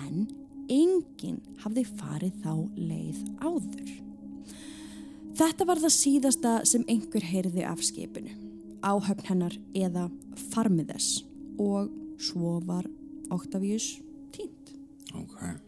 en 0.00 0.26
enginn 0.72 1.42
hafði 1.62 1.84
farið 1.98 2.40
þá 2.42 2.52
leið 2.78 3.20
áður. 3.44 3.92
Þetta 5.36 5.68
var 5.68 5.82
það 5.84 5.94
síðasta 5.98 6.52
sem 6.64 6.84
einhver 6.88 7.24
heyrði 7.28 7.66
af 7.68 7.84
skipinu, 7.84 8.32
áhöfn 8.80 9.28
hennar 9.28 9.56
eða 9.76 10.08
farmið 10.54 10.94
þess 10.94 11.22
og 11.60 11.92
svo 12.16 12.56
var 12.64 12.88
Octavius 13.34 13.98
tínt. 14.32 14.72
Ok 15.16 15.60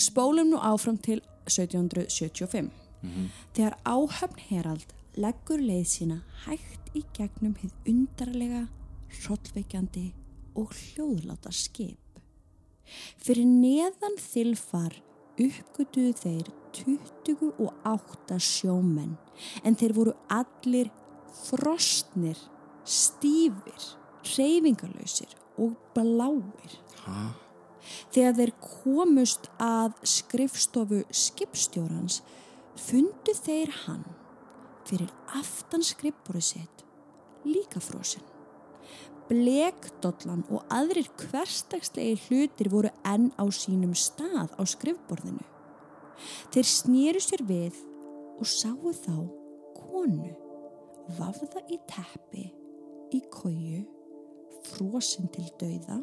Spólum 0.00 0.52
nú 0.52 0.60
áfram 0.62 0.96
til 1.00 1.18
1775. 1.48 2.70
Þegar 3.56 3.76
áhöfn 3.84 4.42
Herald 4.50 4.94
leggur 5.20 5.62
leið 5.62 5.86
sína 5.88 6.20
hægt 6.44 6.92
í 6.96 7.02
gegnum 7.16 7.56
hið 7.60 7.90
undarlega, 7.92 8.66
hrollveikjandi 9.20 10.10
og 10.58 10.74
hljóðláta 10.76 11.52
skip. 11.54 11.98
Fyrir 13.20 13.46
neðan 13.46 14.16
þilfar 14.20 14.96
uppgötuðu 15.40 16.14
þeir 16.20 16.50
28 16.80 18.38
sjómenn 18.44 19.16
en 19.64 19.76
þeir 19.78 19.94
voru 19.96 20.14
allir 20.30 20.90
frostnir, 21.46 22.38
stífir, 22.84 23.86
reyfingarlausir 24.36 25.32
og 25.60 25.76
bláir. 25.94 26.76
Ha? 27.06 27.30
Þegar 28.12 28.36
þeir 28.36 28.52
komust 28.60 29.48
að 29.62 29.96
skrifstofu 30.06 31.02
skipstjórans 31.14 32.20
fundu 32.78 33.34
þeir 33.34 33.72
hann 33.84 34.04
fyrir 34.88 35.10
aftan 35.38 35.84
skrifborið 35.86 36.46
sitt 36.46 36.84
líka 37.46 37.80
frosinn. 37.82 38.26
Blekdollan 39.30 40.42
og 40.50 40.64
aðrir 40.74 41.06
hversdagslegi 41.20 42.16
hlutir 42.26 42.70
voru 42.72 42.90
enn 43.06 43.30
á 43.38 43.46
sínum 43.54 43.94
stað 43.94 44.50
á 44.58 44.62
skrifborðinu. 44.66 45.44
Þeir 46.50 46.66
snýru 46.66 47.22
sér 47.22 47.44
við 47.46 47.78
og 48.40 48.48
sáu 48.50 48.90
þá 49.04 49.14
konu 49.78 50.34
vafða 51.18 51.62
í 51.70 51.78
teppi 51.90 52.48
í 53.14 53.22
kóju 53.30 53.84
frosinn 54.72 55.30
til 55.34 55.46
dauða 55.62 56.00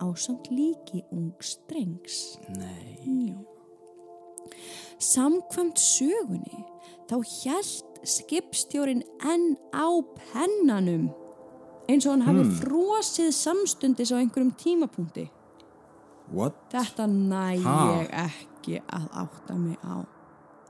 ásamt 0.00 0.48
líki 0.52 1.04
ungs 1.12 1.58
drengs. 1.68 2.38
Nei 2.56 2.96
Já. 3.28 3.57
Samkvæmt 4.98 5.78
sögunni 5.78 6.64
þá 7.08 7.16
hjælt 7.22 8.02
skipstjórin 8.06 9.02
enn 9.26 9.56
á 9.74 9.88
pennanum 10.18 11.08
eins 11.88 12.06
og 12.06 12.16
hann 12.16 12.26
hafi 12.26 12.44
frosið 12.60 13.32
samstundis 13.32 14.12
á 14.12 14.20
einhverjum 14.20 14.52
tímapunkti. 14.60 15.28
What? 16.28 16.56
Þetta 16.72 17.06
næ 17.08 17.44
ég 17.64 18.10
ekki 18.12 18.82
að 18.84 19.06
átta 19.24 19.56
mig 19.56 19.78
á. 19.80 20.04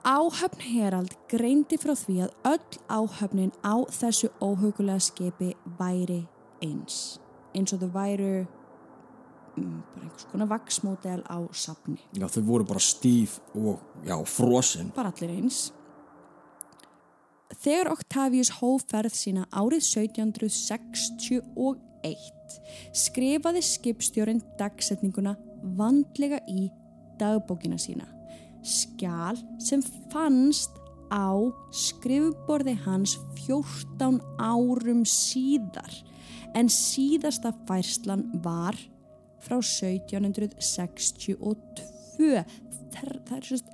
Áhöfn 0.07 0.63
Herald 0.63 1.17
greindi 1.29 1.77
frá 1.81 1.97
því 1.99 2.21
að 2.29 2.37
öll 2.53 2.79
áhöfnin 2.87 3.51
á 3.67 3.83
þessu 3.91 4.31
óhugulega 4.41 5.03
skipi 5.03 5.51
væri 5.81 6.23
eins. 6.63 7.19
Eins 7.55 7.75
og 7.75 7.83
þau 7.83 7.91
væru 7.97 8.47
bara 9.63 10.05
einhvers 10.05 10.27
konar 10.31 10.49
vaksmódel 10.51 11.23
á 11.27 11.39
safni. 11.53 12.01
Já, 12.17 12.27
þau 12.29 12.43
voru 12.47 12.65
bara 12.69 12.83
stíf 12.83 13.41
og, 13.55 13.79
já, 14.07 14.17
frosin 14.27 14.93
bara 14.97 15.13
allir 15.15 15.31
eins. 15.39 15.73
Þegar 17.59 17.89
Octavius 17.95 18.51
hóferð 18.61 19.15
sína 19.17 19.47
árið 19.51 19.83
1761 19.89 21.81
skrifaði 22.97 23.63
skipstjórin 23.65 24.43
dagsetninguna 24.61 25.37
vandlega 25.79 26.39
í 26.49 26.71
dagbókina 27.19 27.79
sína. 27.81 28.07
Skjál 28.63 29.37
sem 29.63 29.83
fannst 30.13 30.71
á 31.09 31.33
skrifborði 31.73 32.77
hans 32.85 33.17
14 33.47 34.21
árum 34.39 35.05
síðar 35.09 35.93
en 36.57 36.69
síðasta 36.73 37.53
færslan 37.69 38.27
var 38.45 38.77
frá 39.45 39.57
1762 39.63 41.37
Þr- 42.19 43.21
það 43.29 43.37
er 43.37 43.45
sérst 43.47 43.69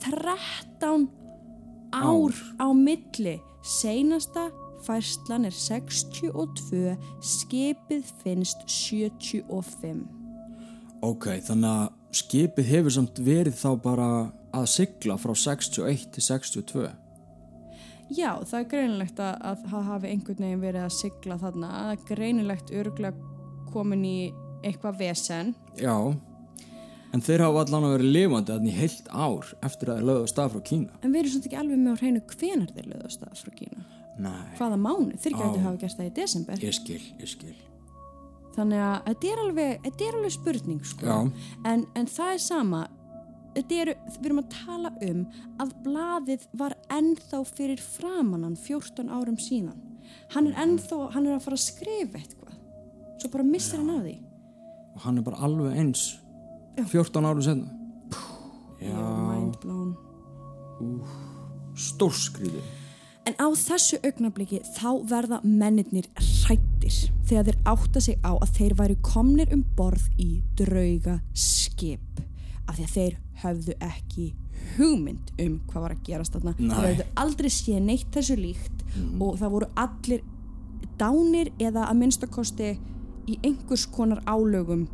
13 0.00 1.08
ár 1.92 2.34
á 2.56 2.66
milli. 2.72 3.40
Seinasta 3.66 4.48
færslan 4.86 5.44
er 5.44 5.52
62 5.52 6.96
skipið 7.20 8.04
finnst 8.22 8.62
75 8.64 10.06
Ok, 11.04 11.26
þannig 11.44 11.68
að 11.68 12.16
skipið 12.20 12.70
hefur 12.74 12.92
samt 12.96 13.20
verið 13.24 13.54
þá 13.60 13.70
bara 13.82 14.08
að 14.56 14.66
sigla 14.72 15.16
frá 15.20 15.34
61 15.36 16.08
til 16.14 16.24
62 16.24 16.88
Já, 18.10 18.32
það 18.42 18.58
er 18.58 18.68
greinilegt 18.72 19.20
að, 19.22 19.34
að 19.46 19.60
það 19.70 19.84
hafi 19.86 20.08
einhvern 20.10 20.42
veginn 20.42 20.64
verið 20.64 20.82
að 20.82 20.94
sigla 20.96 21.36
þarna. 21.38 21.68
Það 21.70 21.90
er 21.92 22.00
greinilegt 22.08 22.72
örgulega 22.74 23.14
komin 23.70 24.02
í 24.02 24.16
eitthvað 24.66 24.98
vesen. 25.00 25.54
Já, 25.80 25.94
en 27.12 27.24
þeir 27.26 27.42
hafa 27.46 27.64
allan 27.64 27.86
að 27.88 27.94
vera 27.96 28.10
lifandi 28.16 28.58
í 28.70 28.74
heilt 28.76 29.08
ár 29.10 29.48
eftir 29.66 29.90
að 29.90 29.98
þeir 30.00 30.06
lögðu 30.10 30.26
á 30.26 30.32
stað 30.32 30.52
frá 30.54 30.60
Kína. 30.70 30.92
En 31.02 31.10
við 31.14 31.20
erum 31.22 31.32
svolítið 31.34 31.50
ekki 31.50 31.60
alveg 31.62 31.80
með 31.80 31.90
á 31.90 32.00
hreinu 32.02 32.22
hvenar 32.34 32.70
þeir 32.76 32.90
löðast 32.92 33.24
það 33.24 33.42
frá 33.44 33.56
Kína. 33.58 33.86
Nei, 34.20 34.46
Hvaða 34.58 34.76
mánu? 34.76 35.16
Þeir 35.16 35.34
Á. 35.34 35.38
gæti 35.40 35.60
hafa 35.64 35.76
gert 35.80 35.96
það 35.98 36.06
í 36.10 36.14
desember. 36.20 36.58
ég 36.60 36.74
skil, 36.76 37.02
ég 37.18 37.28
skil. 37.30 37.56
Þannig 38.54 38.80
að 38.84 38.96
þetta 39.06 39.28
er 39.32 39.42
alveg, 39.44 39.76
þetta 39.86 40.04
er 40.08 40.16
alveg 40.18 40.32
spurning 40.34 40.80
sko. 40.84 41.06
Já. 41.06 41.18
En, 41.70 41.84
en 41.96 42.06
það 42.10 42.32
er 42.34 42.42
sama, 42.44 42.80
eru, 43.56 43.94
við 44.18 44.26
erum 44.28 44.42
að 44.42 44.50
tala 44.54 44.90
um 45.06 45.22
að 45.62 45.72
blaðið 45.86 46.46
var 46.60 46.74
ennþá 46.92 47.40
fyrir 47.48 47.80
framannan 47.80 48.56
14 48.58 49.08
árum 49.08 49.38
síðan. 49.40 49.78
Hann 50.34 50.50
er 50.50 50.58
ennþá, 50.66 50.98
hann 51.14 51.26
er 51.30 51.38
að 51.38 51.44
fara 51.46 51.56
að 51.58 51.64
skrifa 51.64 52.18
eitthvað. 52.20 52.58
Svo 53.22 53.30
bara 53.32 53.46
missir 53.46 53.78
hann 53.80 53.94
af 53.94 54.02
því. 54.04 54.16
Og 54.94 55.04
hann 55.04 55.18
er 55.18 55.26
bara 55.26 55.42
alveg 55.46 55.78
eins 55.78 56.06
14 56.90 57.26
árum 57.26 57.42
senna. 57.44 57.68
Já, 58.80 58.96
mind 58.96 59.58
blown. 59.60 59.96
stórskriði. 61.76 62.62
En 63.28 63.36
á 63.36 63.46
þessu 63.52 63.98
augnabliki 64.02 64.62
þá 64.74 64.88
verða 65.10 65.40
mennirnir 65.44 66.08
hrættir 66.16 66.96
þegar 67.28 67.50
þeir 67.50 67.58
átta 67.72 68.02
sig 68.02 68.16
á 68.24 68.32
að 68.32 68.52
þeir 68.56 68.74
væru 68.80 68.96
komnir 69.04 69.52
um 69.54 69.62
borð 69.76 70.06
í 70.18 70.30
drauga 70.58 71.18
skip 71.36 72.22
af 72.66 72.78
því 72.78 72.86
að 72.86 72.94
þeir 72.96 73.18
höfðu 73.44 73.76
ekki 73.86 74.26
hugmynd 74.78 75.32
um 75.42 75.58
hvað 75.68 75.84
var 75.84 75.94
að 75.94 76.02
gerast 76.08 76.36
þarna 76.36 76.56
þeir 76.58 76.74
höfðu 76.88 77.06
aldrei 77.22 77.50
séð 77.52 77.80
neitt 77.86 78.10
þessu 78.14 78.36
líkt 78.40 78.84
og 79.20 79.38
það 79.40 79.54
voru 79.54 79.70
allir 79.84 80.24
dánir 81.00 81.52
eða 81.60 81.86
að 81.88 82.00
minnstakosti 82.02 82.72
í 83.30 83.38
einhvers 83.46 83.86
konar 83.90 84.22
álögum 84.26 84.88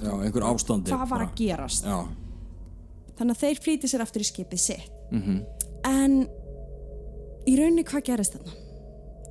Já, 0.00 0.12
einhver 0.16 0.46
ástandi. 0.48 0.92
hvað 0.92 1.10
var 1.10 1.26
að 1.26 1.36
gerast 1.40 1.86
Já, 1.88 1.98
þannig 3.18 3.36
að 3.36 3.42
þeir 3.44 3.62
flýti 3.66 3.90
sér 3.90 4.04
aftur 4.06 4.24
í 4.24 4.28
skipið 4.30 4.62
sitt 4.68 5.12
mhm. 5.12 5.40
En 5.88 6.26
í 7.48 7.54
rauninni 7.56 7.84
hvað 7.88 8.04
gerist 8.10 8.34
þarna? 8.36 8.56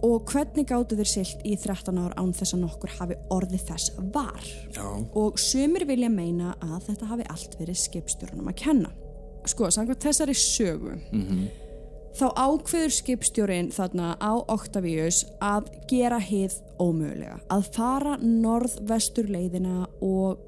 Og 0.08 0.32
hvernig 0.32 0.65
gáttu 0.69 0.95
þeir 0.95 1.10
silt 1.12 1.41
í 1.43 1.58
13 1.60 1.97
ár 1.99 2.13
án 2.17 2.32
þess 2.34 2.56
að 2.56 2.62
nokkur 2.63 2.93
hafi 2.97 3.17
orðið 3.36 3.65
þess 3.67 3.91
var? 4.15 4.45
já, 4.71 4.86
Og 5.19 5.39
sumir 5.41 5.84
vilja 5.89 6.10
meina 6.10 6.54
að 6.63 6.88
þetta 6.88 7.10
hafi 7.12 7.28
allt 7.34 7.58
verið 7.60 7.82
skipstjórunum 7.84 8.47
að 8.47 8.58
kenna. 8.63 8.93
Sko, 9.49 9.67
samkvæmt 9.75 10.08
þessari 10.08 10.36
sögu, 10.39 10.95
þá 12.17 12.26
ákveður 12.36 12.93
skipstjórin 12.93 13.72
þarna 13.74 14.13
á 14.17 14.34
Octavius 14.52 15.24
að 15.43 15.69
gera 15.89 16.19
hið 16.24 16.58
ómögulega. 16.82 17.39
Að 17.52 17.67
fara 17.76 18.15
norð-vestur 18.22 19.30
leiðina 19.32 19.88
og 20.02 20.39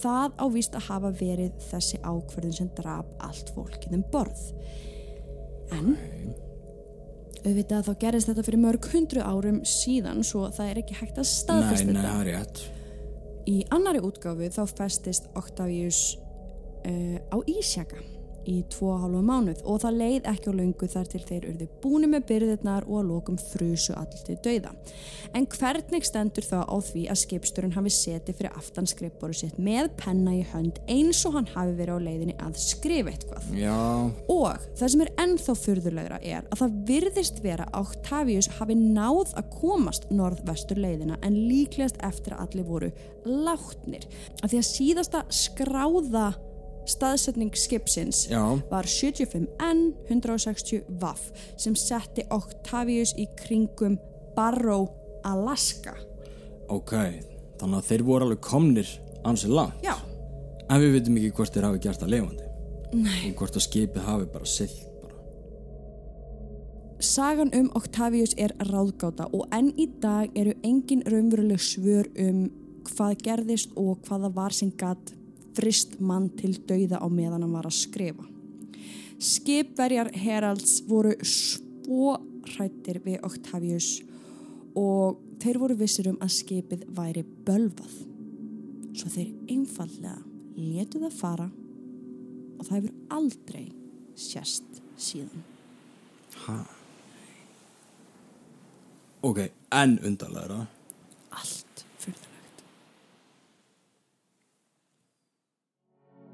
það 0.00 0.38
á 0.38 0.46
víst 0.52 0.76
að 0.78 0.86
hafa 0.88 1.10
verið 1.18 1.58
þessi 1.70 2.00
ákverðin 2.02 2.56
sem 2.56 2.70
draf 2.76 3.08
allt 3.24 3.52
fólkið 3.56 3.98
um 3.98 4.06
borð. 4.12 4.46
En 5.72 5.96
auðvitað 7.42 7.88
þá 7.88 7.92
gerist 8.04 8.30
þetta 8.30 8.46
fyrir 8.46 8.62
mörg 8.62 8.88
hundru 8.92 9.24
árum 9.24 9.60
síðan 9.66 10.22
svo 10.26 10.46
það 10.54 10.70
er 10.70 10.80
ekki 10.82 10.98
hægt 11.00 11.18
að 11.18 11.26
nei, 11.26 11.32
staðfesta 11.32 11.88
nei, 11.88 11.94
þetta. 11.96 12.08
það 12.08 12.22
er 12.22 12.32
rétt. 12.32 12.64
Í 13.50 13.56
annari 13.74 14.02
útgáfu 14.06 14.50
þá 14.54 14.62
festist 14.78 15.30
Octavius 15.38 16.02
uh, 16.86 17.18
á 17.18 17.36
Ísjaka 17.50 17.98
í 18.48 18.58
tvo 18.72 18.92
og 18.94 19.04
hálfa 19.04 19.22
mánuð 19.26 19.62
og 19.68 19.80
það 19.84 19.98
leið 20.02 20.28
ekki 20.32 20.52
á 20.52 20.58
löngu 20.58 20.88
þar 20.92 21.10
til 21.12 21.22
þeir 21.28 21.48
urðu 21.52 21.68
búni 21.82 22.10
með 22.10 22.26
byrðirnar 22.30 22.86
og 22.88 23.00
að 23.00 23.10
lokum 23.12 23.38
frusu 23.40 23.96
allir 23.96 24.24
til 24.26 24.38
dauða. 24.44 24.72
En 25.32 25.46
hvernig 25.48 26.06
stendur 26.06 26.44
þá 26.44 26.58
á 26.68 26.76
því 26.84 27.06
að 27.12 27.20
skipsturinn 27.22 27.76
hafi 27.76 27.92
setið 27.94 28.38
fyrir 28.40 28.58
aftan 28.58 28.88
skrifboru 28.90 29.36
sitt 29.36 29.58
með 29.62 29.90
penna 30.00 30.34
í 30.36 30.42
hönd 30.52 30.80
eins 30.90 31.22
og 31.28 31.38
hann 31.38 31.48
hafi 31.54 31.76
verið 31.78 31.96
á 31.96 32.06
leiðinni 32.08 32.36
að 32.42 32.58
skrifa 32.60 33.14
eitthvað? 33.14 33.48
Já, 33.56 33.78
Og 34.32 34.66
það 34.78 34.92
sem 34.92 35.04
er 35.04 35.12
ennþá 35.22 35.56
furðulegra 35.58 36.20
er 36.22 36.46
að 36.50 36.62
það 36.62 36.78
virðist 36.90 37.42
vera 37.44 37.66
að 37.70 37.92
Octavius 37.92 38.48
hafi 38.58 38.76
náð 38.78 39.34
að 39.38 39.50
komast 39.56 40.08
norð-vestur 40.12 40.80
leiðina 40.82 41.18
en 41.26 41.38
líklegast 41.48 42.00
eftir 42.04 42.36
að 42.36 42.46
allir 42.46 42.68
voru 42.68 42.92
látnir. 43.26 44.06
Af 44.42 44.52
því 44.52 44.60
að 44.60 44.68
síðasta 44.68 45.24
skráða 45.32 46.32
staðsetning 46.88 47.54
skipsins 47.56 48.26
já, 48.30 48.40
var 48.70 48.88
75N 48.88 49.82
160 50.08 50.82
Vaff 51.00 51.30
sem 51.56 51.76
setti 51.78 52.24
Octavius 52.30 53.14
í 53.18 53.28
kringum 53.38 53.98
Barrow, 54.36 54.88
Alaska. 55.24 55.94
ok. 56.68 56.96
Þannig 57.62 57.78
að 57.78 57.90
þeir 57.92 58.02
voru 58.02 58.26
alveg 58.26 58.40
komnir 58.42 58.88
ansið 59.28 59.52
langt. 59.54 59.84
Já, 59.84 59.94
En 60.72 60.80
við 60.80 60.94
veitum 60.96 61.18
ekki 61.20 61.34
hvort 61.36 61.52
þeir 61.52 61.66
hafi 61.68 61.80
gert 61.84 62.00
það 62.00 62.12
lifandi. 62.14 62.46
Nei. 62.96 63.20
Og 63.28 63.36
hvort 63.40 63.56
að 63.58 63.64
skipið 63.66 64.06
hafi 64.06 64.28
bara 64.32 64.48
silt. 64.48 64.88
Sagan 67.02 67.50
um 67.58 67.68
Octavius 67.74 68.32
er 68.38 68.54
ráðgáta 68.70 69.26
og 69.34 69.48
enn 69.52 69.72
í 69.80 69.88
dag 70.00 70.30
eru 70.38 70.54
engin 70.62 71.02
raunveruleg 71.02 71.60
svör 71.60 72.06
um 72.22 72.44
hvað 72.86 73.16
gerðist 73.26 73.74
og 73.76 74.04
hvað 74.06 74.28
það 74.28 74.36
var 74.36 74.54
sem 74.54 74.70
gatt 74.78 75.12
frist 75.56 75.98
mann 76.00 76.30
til 76.38 76.54
dauða 76.68 77.00
á 77.02 77.06
meðan 77.12 77.44
hann 77.44 77.54
var 77.54 77.68
að 77.68 77.78
skrifa. 77.78 78.26
Skipverjar 79.22 80.10
Heralds 80.18 80.80
voru 80.88 81.14
svo 81.22 82.16
hrættir 82.54 82.98
við 83.04 83.22
Octavius 83.26 84.00
og 84.78 85.20
þeir 85.42 85.60
voru 85.62 85.76
vissir 85.78 86.08
um 86.10 86.18
að 86.22 86.34
skipið 86.38 86.86
væri 86.96 87.24
bölvað. 87.46 87.94
Svo 88.96 89.08
þeir 89.12 89.32
einfallega 89.50 90.18
letu 90.58 91.00
það 91.02 91.16
fara 91.16 91.48
og 92.58 92.66
það 92.66 92.76
hefur 92.76 93.16
aldrei 93.16 93.64
sérst 94.18 94.82
síðan. 95.00 95.44
Hæ? 96.44 96.56
Ok, 99.22 99.38
en 99.70 99.98
undarlegra. 100.02 100.66
allt 101.30 101.71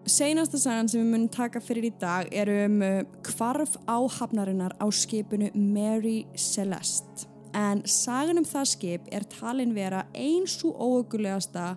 Seinasta 0.09 0.59
sagan 0.61 0.89
sem 0.89 1.03
við 1.03 1.11
munum 1.13 1.31
taka 1.33 1.61
fyrir 1.61 1.89
í 1.89 1.93
dag 2.01 2.29
er 2.33 2.51
um 2.67 2.81
uh, 2.85 3.01
hvarf 3.29 3.77
áhafnarinnar 3.89 4.75
á 4.81 4.87
skipinu 4.89 5.51
Mary 5.55 6.27
Celeste. 6.37 7.29
En 7.57 7.83
sagan 7.89 8.41
um 8.41 8.47
það 8.47 8.69
skip 8.73 9.09
er 9.13 9.25
talin 9.33 9.75
vera 9.77 10.05
eins 10.17 10.59
og 10.65 10.77
óögulegasta 10.77 11.73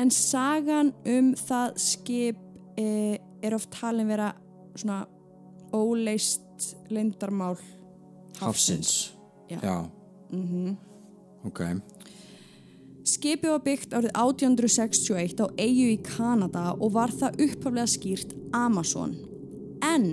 en 0.00 0.10
sagan 0.14 0.92
um 1.06 1.32
það 1.38 1.74
skip 1.82 2.38
eh, 2.80 3.18
er 3.42 3.54
oft 3.54 3.70
talin 3.74 4.08
vera 4.08 4.30
svona 4.74 5.02
óleist 5.72 6.76
lindarmál 6.90 7.58
Hafsins. 8.40 9.12
Já. 9.50 9.58
Já. 9.62 9.76
Ok. 11.44 11.60
Skipið 13.22 13.52
var 13.52 13.60
byggt 13.62 13.92
árið 13.94 14.10
1861 14.18 15.38
á 15.38 15.46
eigu 15.54 15.84
í 15.92 15.98
Kanada 16.02 16.62
og 16.74 16.96
var 16.96 17.12
það 17.14 17.36
upphaflega 17.44 17.90
skýrt 17.92 18.32
Amazon. 18.50 19.12
En 19.86 20.08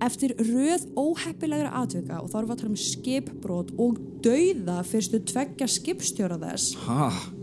eftir 0.00 0.32
röð 0.38 0.86
óheppilegra 0.96 1.74
atvika 1.82 2.22
og 2.22 2.30
þá 2.32 2.38
erum 2.38 2.48
við 2.48 2.54
að 2.54 2.62
tala 2.62 2.72
um 2.72 2.78
skipbrot 2.80 3.72
og 3.84 3.98
dauða 4.24 4.78
fyrstu 4.88 5.20
tveggja 5.28 5.68
skipstjóra 5.74 6.38
þess, 6.40 6.70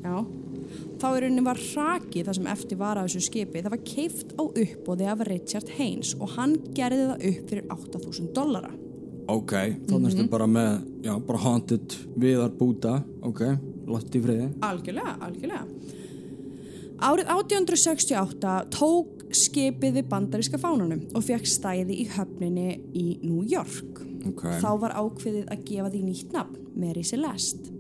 já, 0.01 0.15
þá 1.03 1.05
er 1.11 1.27
rauninni 1.27 1.45
var 1.45 1.61
hrakið 1.61 2.25
það 2.25 2.39
sem 2.39 2.49
eftir 2.55 2.81
var 2.81 2.97
af 3.03 3.05
þessu 3.11 3.23
skipi. 3.27 3.61
Það 3.61 3.75
var 3.75 3.85
keift 3.91 4.33
á 4.33 4.43
uppbóði 4.47 5.11
af 5.13 5.23
Richard 5.29 5.69
Haynes 5.77 6.15
og 6.17 6.33
hann 6.39 6.57
gerði 6.73 7.11
það 7.11 7.29
upp 7.29 7.53
fyrir 7.53 7.69
8000 7.77 8.33
dollara. 8.41 8.73
Ok, 9.29 9.55
þannig 9.85 10.17
ertu 10.17 10.27
bara 10.33 10.49
með, 10.49 10.83
já, 11.05 11.13
bara 11.29 11.45
haunted 11.45 11.99
viðar 12.17 12.57
búta. 12.57 12.97
Ok, 13.25 13.45
látt 13.89 14.15
í 14.17 14.21
friði. 14.23 14.49
Algjörlega, 14.65 15.15
algjörlega. 15.27 15.65
Árið 17.05 17.29
1868 17.33 18.55
tók 18.71 19.25
skipið 19.35 19.99
við 19.99 20.09
bandaríska 20.11 20.59
fánunum 20.61 21.03
og 21.15 21.25
fekk 21.27 21.47
stæði 21.49 21.99
í 22.05 22.09
höfninni 22.13 22.79
í 22.95 23.05
New 23.25 23.43
York. 23.51 24.01
Ok. 24.29 24.45
Þá 24.61 24.69
var 24.81 24.95
ákveðið 24.95 25.49
að 25.51 25.63
gefa 25.67 25.91
því 25.93 26.03
nýtt 26.05 26.35
nafn, 26.35 26.59
Mary 26.79 27.03
Celeste. 27.05 27.73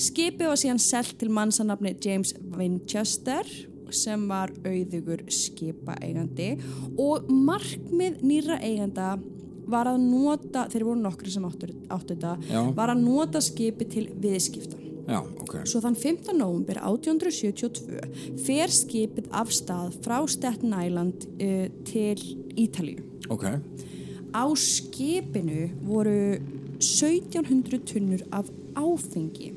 Skipið 0.00 0.50
var 0.50 0.58
síðan 0.58 0.82
selt 0.82 1.14
til 1.20 1.30
mannsanafni 1.34 1.94
James 2.02 2.34
Winchester 2.54 3.46
sem 3.94 4.24
var 4.26 4.50
auðugur 4.66 5.22
skipaeigandi 5.30 6.54
og 6.98 7.28
markmið 7.30 8.24
nýra 8.26 8.58
eiganda 8.62 9.12
var 9.70 9.88
að 9.88 10.00
nota, 10.02 10.66
þeir 10.72 10.86
voru 10.88 11.02
nokkri 11.04 11.30
sem 11.32 11.44
áttu, 11.46 11.70
þetta, 11.88 12.34
var 12.76 12.92
að 12.92 13.04
nota 13.04 13.40
skipi 13.44 13.86
til 13.88 14.08
viðskipta. 14.20 14.80
Já, 15.04 15.20
ok. 15.20 15.56
Svo 15.68 15.82
þann 15.84 15.96
15. 16.00 16.36
november 16.38 16.80
1872 16.80 18.38
fer 18.44 18.72
skipið 18.72 19.28
af 19.36 19.52
stað 19.52 19.98
frá 20.04 20.16
Staten 20.30 20.72
Island 20.72 21.26
uh, 21.36 21.66
til 21.88 22.22
Ítalíu. 22.56 23.04
Ok. 23.32 23.46
Á 24.34 24.44
skipinu 24.58 25.68
voru 25.86 26.38
1700 26.80 27.84
tunnur 27.86 28.24
af 28.34 28.48
áfengi 28.74 29.52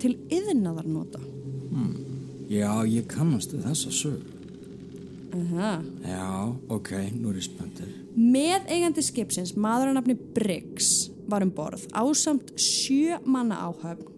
til 0.00 0.16
yðnaðarnota. 0.32 1.20
Já, 2.50 2.82
ég 2.88 3.06
kannast 3.06 3.52
við 3.54 3.66
þessa 3.68 3.92
sög. 3.94 4.22
Aha. 5.30 5.74
Já, 6.02 6.30
ok, 6.72 6.88
nú 7.20 7.30
er 7.30 7.38
ég 7.38 7.46
spenntur. 7.46 7.90
Með 8.18 8.66
eigandi 8.74 9.04
skipsins, 9.06 9.52
maður 9.54 9.92
að 9.92 9.98
nafni 10.00 10.16
Briggs, 10.34 11.10
var 11.30 11.44
um 11.46 11.52
borð 11.54 11.84
ásamt 11.94 12.50
sjö 12.58 13.20
manna 13.22 13.60
áhöfn 13.68 14.08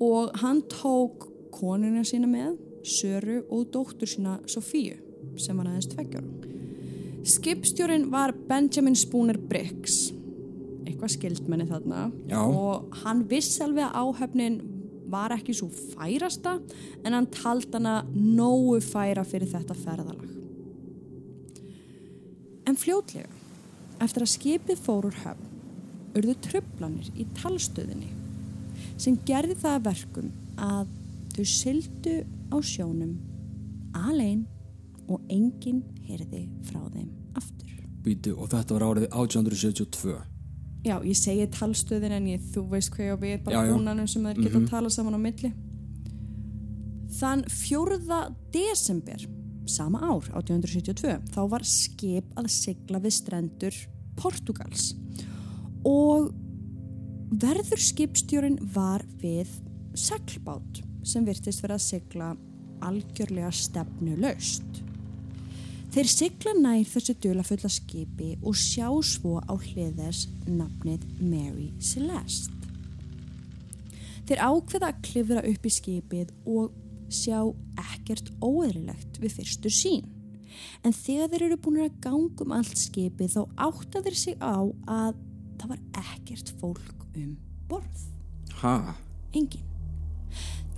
og 0.00 0.34
hann 0.42 0.62
tók 0.70 1.28
konuna 1.54 2.04
sína 2.06 2.28
með, 2.30 2.58
Söru 2.80 3.42
og 3.52 3.66
dóttur 3.74 4.08
sína 4.08 4.38
Sofíu 4.48 4.96
sem 5.36 5.58
var 5.58 5.68
aðeins 5.68 5.90
tveggjára. 5.92 6.48
Skipstjórin 7.28 8.06
var 8.12 8.32
Benjamin 8.48 8.96
Spooner 8.96 9.36
Briggs, 9.36 10.14
eitthvað 10.86 11.12
skildmenni 11.12 11.66
þarna 11.68 12.06
Já. 12.30 12.40
og 12.40 12.96
hann 13.02 13.26
vissi 13.28 13.60
alveg 13.64 13.84
að 13.84 13.98
áhöfnin 14.00 14.60
var 15.10 15.34
ekki 15.34 15.52
svo 15.58 15.68
færasta 15.68 16.56
en 17.04 17.16
hann 17.16 17.28
taldi 17.34 17.76
hana 17.76 18.00
nógu 18.14 18.78
færa 18.84 19.26
fyrir 19.26 19.50
þetta 19.50 19.76
ferðalag. 19.76 20.28
En 22.70 22.78
fljótlega, 22.78 23.28
eftir 24.00 24.24
að 24.24 24.32
skipið 24.36 24.80
fór 24.80 25.10
úr 25.10 25.20
höfn, 25.24 25.52
urðu 26.16 26.36
tröflanir 26.46 27.12
í 27.18 27.26
talstöðinni 27.36 28.19
sem 29.00 29.18
gerði 29.26 29.56
það 29.60 29.76
að 29.78 29.86
verkum 29.88 30.32
að 30.60 30.94
þau 31.34 31.44
syldu 31.54 32.16
á 32.50 32.56
sjónum 32.62 33.14
alein 33.96 34.44
og 35.10 35.22
enginn 35.32 35.82
heyrði 36.06 36.44
frá 36.68 36.82
þeim 36.92 37.08
aftur. 37.38 37.80
Býtu, 38.04 38.34
og 38.36 38.50
þetta 38.52 38.76
var 38.76 38.86
árið 38.90 39.08
1872. 39.10 40.18
Já, 40.80 40.94
ég 41.04 41.16
segi 41.18 41.44
talstöðin 41.52 42.14
en 42.16 42.28
ég, 42.30 42.44
þú 42.54 42.64
veist 42.70 42.92
hvað 42.94 43.06
ég 43.10 43.18
á 43.18 43.18
við, 43.20 43.34
bara 43.44 43.64
búnanum 43.68 44.08
sem 44.08 44.24
þeir 44.24 44.38
geta 44.46 44.62
að 44.62 44.70
tala 44.70 44.92
saman 44.92 45.18
á 45.18 45.20
milli. 45.20 45.50
Þann 47.20 47.42
4. 47.52 48.20
desember, 48.54 49.26
sama 49.68 50.00
ár, 50.00 50.30
1872, 50.30 51.18
þá 51.34 51.40
var 51.52 51.66
skip 51.68 52.30
að 52.40 52.48
sigla 52.54 53.02
við 53.02 53.16
strendur 53.18 53.76
Portugals 54.20 54.94
og 55.86 56.30
verður 57.30 57.78
skipstjórin 57.78 58.58
var 58.74 59.04
við 59.22 59.50
seglbát 59.94 60.80
sem 61.06 61.24
virtist 61.26 61.62
vera 61.62 61.76
að 61.78 61.86
sigla 61.86 62.30
algjörlega 62.82 63.50
stefnu 63.54 64.16
laust. 64.18 64.80
Þeir 65.90 66.10
sigla 66.10 66.54
nær 66.58 66.86
þessu 66.86 67.16
dulafulla 67.22 67.70
skipi 67.70 68.32
og 68.46 68.58
sjá 68.58 68.88
svo 69.06 69.38
á 69.42 69.54
hliðess 69.54 70.28
nafnið 70.46 71.06
Mary 71.18 71.70
Celeste. 71.82 72.54
Þeir 74.26 74.44
ákveða 74.46 74.92
að 74.92 75.00
klifra 75.06 75.42
upp 75.46 75.66
í 75.66 75.74
skipið 75.74 76.30
og 76.46 76.76
sjá 77.10 77.42
ekkert 77.90 78.30
óeðrilegt 78.38 79.18
við 79.22 79.34
fyrstu 79.40 79.72
sín. 79.74 80.06
En 80.86 80.94
þegar 80.94 81.32
þeir 81.32 81.46
eru 81.48 81.58
búin 81.62 81.82
að 81.82 81.98
ganga 82.02 82.46
um 82.46 82.54
allt 82.54 82.78
skipið 82.78 83.34
þá 83.34 83.42
átta 83.70 84.02
þeir 84.06 84.18
sig 84.18 84.38
á 84.38 84.62
að 84.62 85.18
það 85.58 85.68
var 85.74 85.84
ekkert 86.04 86.54
fólk 86.62 86.99
um 87.16 87.36
borð. 87.70 88.06
Ha? 88.62 88.94
Engin. 89.32 89.66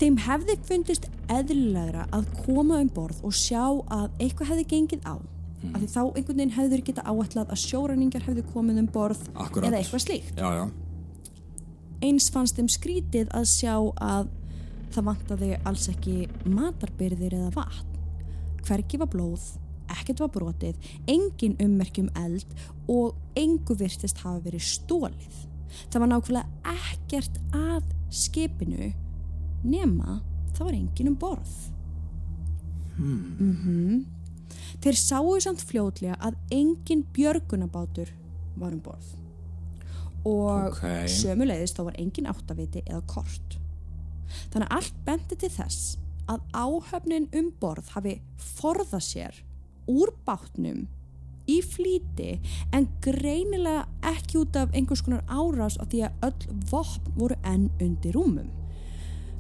Þeim 0.01 0.17
hefði 0.25 0.57
fundist 0.67 1.07
eðlilegra 1.31 2.09
að 2.11 2.27
koma 2.43 2.81
um 2.83 2.89
borð 2.91 3.21
og 3.27 3.35
sjá 3.37 3.63
að 3.87 4.09
eitthvað 4.19 4.53
hefði 4.53 4.65
gengið 4.73 5.07
á. 5.07 5.15
Af 5.63 5.79
því 5.79 5.89
þá 5.93 6.01
einhvern 6.03 6.39
veginn 6.41 6.55
hefður 6.57 6.81
geta 6.89 7.05
áætlað 7.07 7.53
að 7.55 7.61
sjóræningar 7.63 8.25
hefði 8.27 8.43
komið 8.51 8.81
um 8.83 8.89
borð 8.91 9.21
Akkurat. 9.35 9.69
eða 9.69 9.79
eitthvað 9.79 10.03
slíkt. 10.03 10.41
Já, 10.41 10.49
já. 10.59 10.65
Eins 12.03 12.27
fannst 12.35 12.59
þeim 12.59 12.71
skrítið 12.73 13.31
að 13.31 13.47
sjá 13.47 13.77
að 14.03 14.33
það 14.93 15.07
vantaði 15.07 15.51
alls 15.71 15.87
ekki 15.93 16.17
matarbyrðir 16.51 17.37
eða 17.39 17.53
vatn. 17.55 18.01
Hvergi 18.67 18.99
var 18.99 19.11
blóð, 19.13 19.45
ekkert 19.93 20.25
var 20.25 20.33
brotið, 20.35 20.91
engin 21.07 21.55
ummerkjum 21.63 22.11
eld 22.19 22.59
og 22.91 23.15
engu 23.39 23.79
virtist 23.79 24.19
hafa 24.25 24.43
verið 24.43 24.67
stólið. 24.67 25.39
Það 25.91 26.03
var 26.03 26.11
nákvæmlega 26.13 26.75
ekkert 26.75 27.39
að 27.57 27.87
skipinu 28.13 28.93
nema 29.63 30.21
það 30.53 30.67
var 30.67 30.77
engin 30.77 31.13
um 31.13 31.19
borð. 31.21 31.55
Hmm. 32.97 34.05
Þeir 34.83 34.99
sáu 34.99 35.39
samt 35.41 35.65
fljótlega 35.65 36.19
að 36.21 36.37
engin 36.53 37.05
björgunabátur 37.15 38.13
var 38.61 38.75
um 38.75 38.83
borð 38.85 39.17
og 40.29 40.77
Ok. 40.77 40.85
sömuleiðis 41.11 41.75
þá 41.75 41.83
var 41.89 41.97
engin 41.99 42.29
áttaviti 42.31 42.83
eða 42.87 43.03
kort. 43.11 43.57
Þannig 44.53 44.69
að 44.69 44.77
allt 44.77 45.01
benti 45.07 45.37
til 45.37 45.51
þess 45.51 45.97
að 46.31 46.45
áhöfnin 46.55 47.27
um 47.35 47.51
borð 47.61 47.89
hafi 47.97 48.21
forðað 48.39 49.03
sér 49.03 49.41
úr 49.91 50.13
bátnum 50.27 50.87
í 51.51 51.59
flýti 51.65 52.37
en 52.75 52.89
greinilega 53.05 53.87
ekki 54.13 54.43
út 54.43 54.57
af 54.59 54.75
einhvers 54.75 55.05
konar 55.05 55.23
árás 55.27 55.79
af 55.83 55.91
því 55.93 56.05
að 56.09 56.27
öll 56.29 56.59
vopn 56.71 57.15
voru 57.19 57.39
enn 57.45 57.71
undir 57.83 58.17
rúmum. 58.17 58.51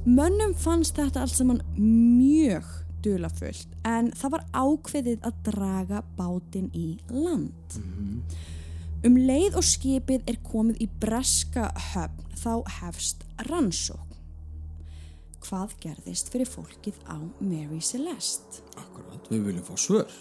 Mönnum 0.03 0.55
fannst 0.59 0.99
þetta 0.99 1.23
allt 1.23 1.37
saman 1.37 1.62
mjög 1.79 2.67
dulafullt 3.03 3.77
en 3.87 4.11
það 4.19 4.35
var 4.37 4.47
ákveðið 4.55 5.27
að 5.29 5.43
draga 5.47 6.03
bátinn 6.19 6.71
í 6.75 6.88
land. 7.11 7.79
Um 9.03 9.19
leið 9.19 9.59
og 9.59 9.67
skipið 9.67 10.27
er 10.31 10.38
komið 10.47 10.85
í 10.85 10.88
breska 11.03 11.69
höfn 11.93 12.35
þá 12.38 12.53
hefst 12.81 13.25
rannsókn. 13.49 14.19
Hvað 15.43 15.75
gerðist 15.83 16.31
fyrir 16.31 16.47
fólkið 16.47 17.01
á 17.11 17.19
Mary 17.43 17.81
Celeste? 17.83 18.62
Akkurat, 18.79 19.27
við 19.31 19.49
viljum 19.49 19.67
fá 19.67 19.75
svör. 19.75 20.12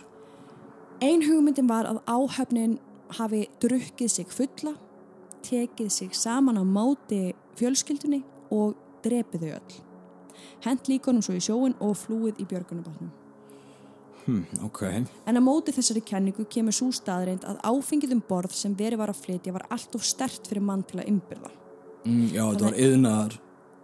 Ein 1.02 1.24
hugmyndin 1.26 1.66
var 1.66 1.88
að 1.90 1.98
áhöfnin 2.06 2.76
hafi 3.18 3.48
drukkið 3.64 4.12
sig 4.14 4.28
fulla, 4.30 4.76
tekið 5.42 5.88
sig 5.90 6.12
saman 6.14 6.60
á 6.62 6.64
móti 6.64 7.32
fjölskyldunni 7.58 8.20
og 8.54 8.76
drepið 9.02 9.48
þau 9.48 9.56
öll. 9.56 9.80
Hent 10.62 10.92
líkonum 10.92 11.24
svo 11.26 11.34
í 11.34 11.42
sjóin 11.42 11.74
og 11.82 11.96
flúið 11.98 12.44
í 12.44 12.46
björgunabátnum. 12.52 13.10
Hm, 14.28 14.44
ok. 14.68 14.82
En 15.26 15.40
á 15.40 15.42
móti 15.42 15.74
þessari 15.74 16.04
kenningu 16.06 16.46
kemur 16.46 16.76
svo 16.78 16.92
staðreind 16.94 17.48
að 17.50 17.64
áfengið 17.66 18.14
um 18.14 18.22
borð 18.28 18.54
sem 18.60 18.76
verið 18.78 19.02
var 19.02 19.10
að 19.10 19.24
flytja 19.24 19.56
var 19.56 19.66
allt 19.74 19.98
of 19.98 20.06
stert 20.06 20.46
fyrir 20.52 20.62
mann 20.68 20.84
til 20.86 21.00
að 21.02 21.10
ymbirða. 21.10 21.50
Mm, 22.06 22.28
já, 22.30 22.44
þetta 22.44 22.68
var 22.68 22.78
yðnar 22.86 23.40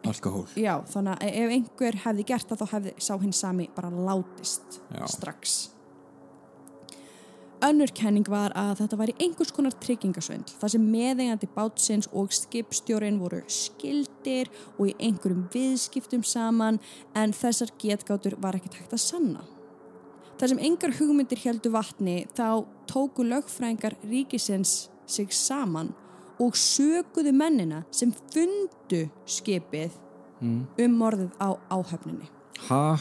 alkohól. 0.06 0.46
Já, 0.54 0.76
þannig 0.94 1.18
að 1.18 1.42
ef 1.42 1.56
einhver 1.58 2.00
hefði 2.04 2.28
gert 2.30 2.54
það 2.54 2.62
þá 2.62 2.76
hefði 2.76 2.94
sá 3.08 3.12
hinn 3.26 3.34
sami 3.34 3.68
bara 3.74 3.90
látist 3.90 4.80
Já. 4.94 5.02
strax. 5.10 5.58
Önnur 7.66 7.90
kenning 7.90 8.28
var 8.30 8.54
að 8.54 8.84
þetta 8.84 8.98
væri 9.00 9.14
einhvers 9.24 9.50
konar 9.56 9.74
tryggingasvindl 9.82 10.54
þar 10.62 10.72
sem 10.76 10.84
meðeigandi 10.94 11.48
bátsins 11.56 12.06
og 12.14 12.30
skipstjórin 12.36 13.18
voru 13.18 13.40
skildir 13.50 14.52
og 14.76 14.92
í 14.92 14.94
einhverjum 15.02 15.48
viðskiptum 15.56 16.22
saman 16.22 16.78
en 17.18 17.34
þessar 17.34 17.74
getgátur 17.82 18.38
var 18.44 18.60
ekkert 18.60 18.78
hægt 18.78 18.94
að 18.94 19.02
sanna. 19.02 19.42
Þar 20.38 20.54
sem 20.54 20.64
engar 20.70 20.94
hugmyndir 21.00 21.42
heldu 21.48 21.74
vatni 21.74 22.20
þá 22.38 22.62
tóku 22.92 23.26
lögfræðingar 23.26 23.98
ríkisins 24.06 24.92
sig 25.10 25.34
saman 25.34 25.96
og 26.38 26.54
söguðu 26.54 27.34
mennina 27.34 27.82
sem 27.90 28.14
fundu 28.30 29.08
skipið 29.26 29.98
um 30.46 30.98
morðið 31.02 31.34
á 31.42 31.58
áhöfninni. 31.74 32.30
Ha? 32.70 33.00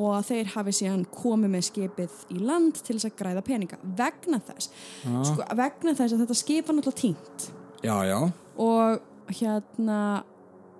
Og 0.00 0.14
að 0.16 0.28
þeir 0.30 0.50
hafi 0.54 0.72
síðan 0.78 1.02
komið 1.12 1.50
með 1.52 1.64
skipið 1.66 2.18
í 2.32 2.38
land 2.40 2.78
til 2.86 2.94
þess 2.96 3.08
að 3.10 3.16
græða 3.18 3.42
peninga 3.44 3.78
vegna 3.98 4.38
þess, 4.46 4.70
sko, 5.04 5.44
vegna 5.58 5.92
þess 5.98 6.14
að 6.16 6.22
þetta 6.24 6.36
skip 6.40 6.68
var 6.70 6.78
náttúrulega 6.78 7.00
tínt 7.02 7.48
Já, 7.84 7.96
já. 8.08 8.18
og 8.60 9.34
hérna 9.40 9.98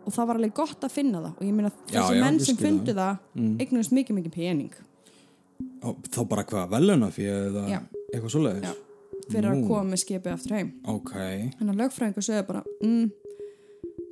og 0.07 0.15
það 0.15 0.29
var 0.31 0.39
alveg 0.41 0.55
gott 0.57 0.87
að 0.87 0.95
finna 0.95 1.21
það 1.21 1.35
og 1.37 1.45
ég 1.45 1.57
meina 1.59 1.73
þessi 1.91 2.21
menn 2.23 2.39
sem 2.41 2.57
fundu 2.61 2.95
það. 2.97 3.19
það 3.35 3.43
mm. 3.43 3.51
eignast 3.65 3.93
mikið 3.99 4.17
mikið 4.21 4.35
pening 4.39 4.79
Ó, 5.85 5.89
Þá 6.09 6.21
bara 6.31 6.45
hvað, 6.49 6.71
veluna 6.73 7.11
fyrir 7.13 7.59
Já. 7.69 7.81
eitthvað 8.15 8.33
svoleiðis? 8.33 8.71
Já. 8.71 9.25
fyrir 9.31 9.51
að 9.51 9.59
Nú. 9.61 9.67
koma 9.69 9.83
með 9.91 10.03
skipið 10.07 10.33
aftur 10.33 10.57
heim 10.57 10.71
Ok. 10.89 11.13
þannig 11.59 11.75
að 11.75 11.83
lögfræðingur 11.83 12.27
sögðu 12.27 12.47
bara 12.49 12.63
mm, 12.81 13.11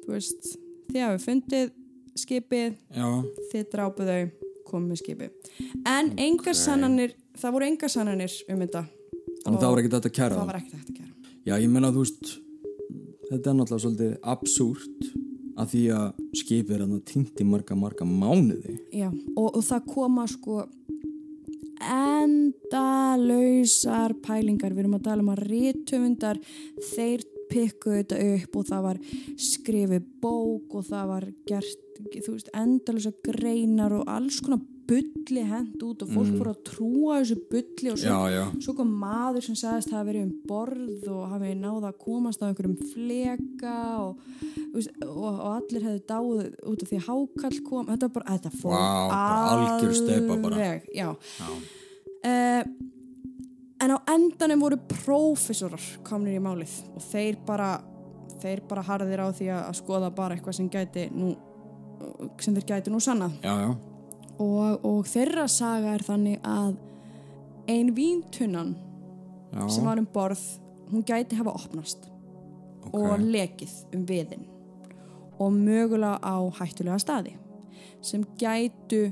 þú 0.05 0.12
veist, 0.12 0.51
þið 0.93 1.03
hafið 1.07 1.24
fundið 1.24 1.72
skipið, 2.18 2.76
Já, 2.99 3.09
þið 3.53 3.66
drápuð 3.72 4.12
þau 4.12 4.22
komið 4.71 4.89
með 4.93 5.01
skipið 5.03 5.31
en 5.95 6.12
engar 6.29 6.55
Ok. 6.55 6.61
sannanir 6.64 7.14
það 7.39 7.55
voru 7.57 7.69
engar 7.73 7.95
sannanir 7.95 8.35
um 8.49 8.59
þetta 8.66 8.85
Þannig 9.39 9.57
að 9.57 9.62
það 9.62 9.71
var 9.73 9.79
ekkert 9.83 9.97
hægt 9.99 10.11
að 10.11 10.16
kæra 10.19 10.35
það 10.35 10.39
það. 10.39 10.51
var 10.53 10.61
ekkert 10.61 10.79
hægt 10.79 10.91
að 10.91 10.99
kæra 10.99 11.12
Já, 11.49 11.55
ég 11.62 11.71
menna 11.73 11.89
þú 11.95 12.03
veist, 12.05 12.27
þetta 13.31 13.51
er 13.51 13.57
náttúrulega 13.59 13.85
svolítið 13.85 14.12
absúrt 14.35 15.01
að 15.59 15.71
því 15.73 15.83
að 15.97 16.09
skipið 16.39 16.75
er 16.77 16.83
að 16.85 16.91
týnt 17.09 17.41
í 17.43 17.45
marga, 17.49 17.75
marga 17.79 18.05
mánuði. 18.07 18.75
Já, 18.95 19.09
og, 19.35 19.49
og 19.59 19.62
það 19.66 19.89
koma 19.91 20.27
sko 20.31 20.61
endalausar 22.59 24.14
pælingar, 24.25 24.75
við 24.75 24.85
erum 24.85 24.97
að 24.99 25.07
tala 25.09 25.25
um 25.25 25.33
að 25.35 25.43
rítumundar, 25.49 26.39
þeir 26.93 27.25
pikku 27.49 27.95
þetta 27.97 28.16
upp 28.37 28.57
og 28.61 28.64
það 28.69 28.83
var 28.85 28.99
skrifið 29.41 30.09
bók 30.23 30.69
og 30.79 30.85
það 30.91 31.05
var 31.14 31.25
gert, 31.49 31.81
þú 32.14 32.34
veist, 32.34 32.51
endalösa 32.57 33.12
greinar 33.24 33.94
og 33.99 34.09
alls 34.11 34.40
konar 34.44 34.61
bulli 34.88 35.42
hent 35.44 35.82
út 35.84 36.01
og 36.05 36.09
fólk 36.14 36.30
voru 36.38 36.53
að 36.55 36.61
trúa 36.64 37.16
þessu 37.20 37.36
bulli 37.51 37.90
og 37.92 37.99
svo, 38.01 38.09
Já, 38.09 38.18
já. 38.32 38.44
svo 38.64 38.74
kom 38.78 38.92
maður 39.03 39.44
sem 39.44 39.59
sagðist 39.61 39.92
hafa 39.92 40.07
verið 40.09 40.24
um 40.24 40.30
borð 40.49 41.09
og 41.12 41.26
hafi 41.34 41.51
náða 41.61 41.90
að 41.90 41.99
komast 42.07 42.40
á 42.40 42.49
einhverjum 42.49 42.78
fleka 42.94 43.74
og, 44.07 44.22
veist, 44.72 44.94
og, 45.05 45.26
og 45.28 45.51
allir 45.59 45.84
hefðu 45.84 46.05
dáið 46.09 46.46
út 46.72 46.84
af 46.86 46.92
því 46.92 47.01
að 47.03 47.09
hákall 47.11 47.59
kom 47.68 47.90
þetta, 47.92 48.11
bara, 48.16 48.36
þetta 48.38 48.55
fór 48.62 48.78
bara. 50.46 50.55
alveg, 50.55 50.88
já. 50.96 51.11
Já. 51.42 51.51
Uh, 52.18 52.88
en 53.84 53.94
á 53.94 53.99
endanum 54.14 54.64
voru 54.64 54.80
prófessorar 54.90 55.84
komnir 56.07 56.40
í 56.40 56.42
málið 56.42 56.72
og 56.96 57.05
þeir 57.12 57.38
bara 57.46 57.76
þeir 58.38 58.62
bara 58.70 58.84
harðir 58.86 59.22
á 59.22 59.28
því 59.34 59.51
að, 59.53 59.62
að 59.68 59.76
skoða 59.82 60.11
bara 60.14 60.36
eitthvað 60.36 60.57
sem 60.59 60.70
gæti 60.72 61.09
nú 61.14 61.34
sem 62.40 62.57
þeir 62.57 62.66
gæti 62.72 62.92
nú 62.92 63.01
sannað. 63.03 63.38
Já, 63.42 63.55
já. 63.64 63.70
og, 64.38 64.84
og 64.86 65.01
þeirra 65.09 65.49
saga 65.51 65.94
er 65.96 66.05
þannig 66.07 66.38
að 66.46 66.76
ein 67.68 67.90
víntunnan 67.96 68.76
sem 69.68 69.84
var 69.84 70.01
um 70.01 70.07
borð 70.12 70.42
hún 70.92 71.05
gæti 71.05 71.36
hafa 71.36 71.53
opnast 71.57 72.09
ok. 72.88 72.94
og 72.94 73.20
lekið 73.20 73.74
um 73.96 74.07
viðin 74.09 74.46
og 75.38 75.53
mögulega 75.55 76.18
á 76.24 76.36
hættulega 76.59 76.99
staði 77.03 77.34
sem 78.03 78.24
gætu 78.38 79.09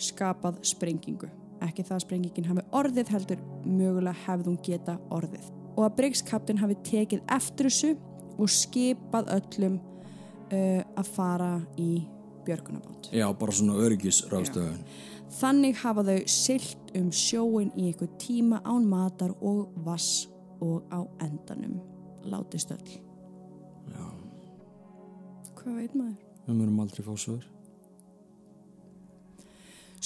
skapað 0.00 0.60
sprengingu. 0.66 1.28
Ekki 1.64 1.84
það 1.86 1.96
að 1.96 2.02
sprengingin 2.04 2.48
hafi 2.50 2.64
orðið 2.76 3.12
heldur 3.14 3.44
mögulega 3.64 4.24
hefði 4.26 4.50
hún 4.50 4.58
geta 4.64 4.96
orðið. 5.14 5.46
Og 5.76 5.86
að 5.86 5.94
Briggskaptin 6.00 6.60
hafi 6.60 6.76
tekið 6.84 7.22
eftir 7.32 7.68
þessu 7.70 7.92
og 8.36 8.52
skipað 8.52 9.30
öllum 9.38 9.78
uh, 10.52 10.82
að 10.96 11.10
fara 11.16 11.52
í 11.80 12.06
björgunabátt 12.46 13.10
Já, 13.14 13.26
bara 13.38 13.54
svona 13.54 13.78
öryggisráðstöðun. 13.82 14.82
Þannig 15.36 15.80
hafa 15.82 16.04
þau 16.06 16.20
silt 16.30 16.92
um 16.96 17.10
sjóin 17.14 17.72
í 17.76 17.90
einhver 17.90 18.10
tíma 18.20 18.62
án 18.64 18.86
matar 18.88 19.34
og 19.44 19.74
vass 19.84 20.28
og 20.62 20.86
á 20.88 21.02
endanum 21.22 21.80
láti 22.26 22.60
stöll. 22.62 22.96
Já. 23.90 24.06
Hvað 25.58 25.82
veit 25.82 25.98
maður? 25.98 26.16
Við 26.46 26.58
mörum 26.60 26.80
aldrei 26.84 27.04
fá 27.04 27.12
svör. 27.18 27.44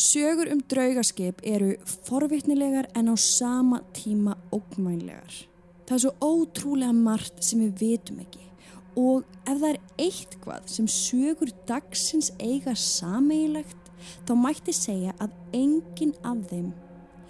Sögur 0.01 0.49
um 0.49 0.61
draugaskip 0.65 1.43
eru 1.45 1.75
forvitnilegar 2.09 2.89
en 2.97 3.13
á 3.13 3.17
sama 3.21 3.83
tíma 3.93 4.39
ógnvænlegar. 4.55 5.45
Það 5.85 5.97
er 5.97 6.05
svo 6.05 6.13
ótrúlega 6.23 6.95
margt 6.97 7.43
sem 7.45 7.61
við 7.61 7.75
vitum 7.83 8.23
ekki 8.25 8.50
og 8.99 9.27
ef 9.47 9.61
það 9.61 9.69
er 9.73 9.81
eitthvað 10.07 10.69
sem 10.71 10.89
sögur 10.91 11.53
dagsins 11.69 12.33
eiga 12.41 12.75
sameigilegt 12.75 13.91
þá 14.29 14.33
mætti 14.39 14.75
segja 14.75 15.15
að 15.23 15.35
enginn 15.57 16.15
af 16.27 16.47
þeim 16.51 16.71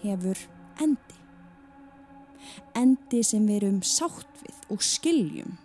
hefur 0.04 0.44
endi. 0.80 1.18
Endi 2.76 3.24
sem 3.26 3.44
við 3.48 3.62
erum 3.62 3.82
sátt 3.84 4.44
við 4.44 4.72
og 4.72 4.84
skiljum. 4.84 5.58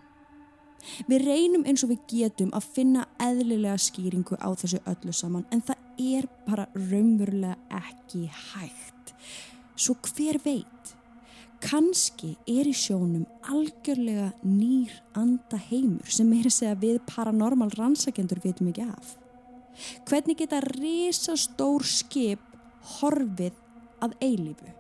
Við 1.10 1.26
reynum 1.26 1.64
eins 1.66 1.84
og 1.86 1.94
við 1.94 2.04
getum 2.12 2.52
að 2.54 2.68
finna 2.76 3.06
eðlilega 3.22 3.78
skýringu 3.82 4.38
á 4.38 4.50
þessu 4.54 4.82
öllu 4.86 5.14
saman 5.16 5.48
en 5.54 5.64
það 5.66 5.82
er 6.02 6.28
bara 6.46 6.68
raunverulega 6.76 7.56
ekki 7.80 8.28
hægt. 8.30 9.16
Svo 9.76 9.96
hver 10.06 10.40
veit, 10.44 10.94
kannski 11.66 12.36
er 12.46 12.68
í 12.70 12.74
sjónum 12.78 13.26
algjörlega 13.50 14.30
nýr 14.46 14.94
anda 15.18 15.58
heimur 15.70 16.12
sem 16.14 16.30
er 16.38 16.46
að 16.50 16.58
segja 16.60 16.80
við 16.82 17.00
paranormal 17.10 17.72
rannsakendur 17.74 18.42
vitum 18.44 18.70
ekki 18.70 18.86
af. 18.86 19.16
Hvernig 20.08 20.38
geta 20.40 20.62
risastór 20.68 21.86
skip 21.90 22.44
horfið 23.00 23.58
að 24.06 24.14
eilífu? 24.24 24.74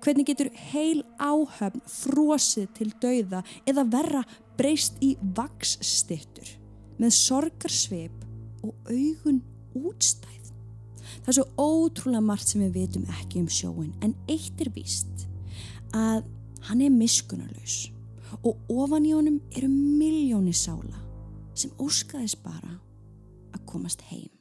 Hvernig 0.00 0.28
getur 0.30 0.50
heil 0.70 1.02
áhöfn 1.18 1.82
frosið 1.90 2.70
til 2.78 2.90
dauða 3.02 3.42
eða 3.68 3.84
verra 3.90 4.22
breyst 4.56 5.02
í 5.02 5.14
vaksstittur 5.36 6.54
með 7.02 7.16
sorgarsveip 7.18 8.24
og 8.64 8.72
augun 8.88 9.42
útstæð? 9.76 10.52
Það 11.24 11.30
er 11.30 11.36
svo 11.36 11.46
ótrúlega 11.60 12.24
margt 12.24 12.48
sem 12.48 12.64
við 12.64 12.80
vitum 12.80 13.06
ekki 13.18 13.44
um 13.44 13.50
sjóin 13.50 13.92
en 14.00 14.16
eitt 14.30 14.62
er 14.62 14.72
víst 14.72 15.26
að 15.94 16.24
hann 16.68 16.82
er 16.82 16.92
miskunarlaus 16.92 17.76
og 18.42 18.70
ofan 18.72 19.06
í 19.06 19.14
honum 19.14 19.40
eru 19.54 19.68
miljóni 19.70 20.54
sála 20.56 20.98
sem 21.54 21.70
óskaðis 21.78 22.34
bara 22.42 22.72
að 23.54 23.66
komast 23.70 24.02
heim. 24.10 24.33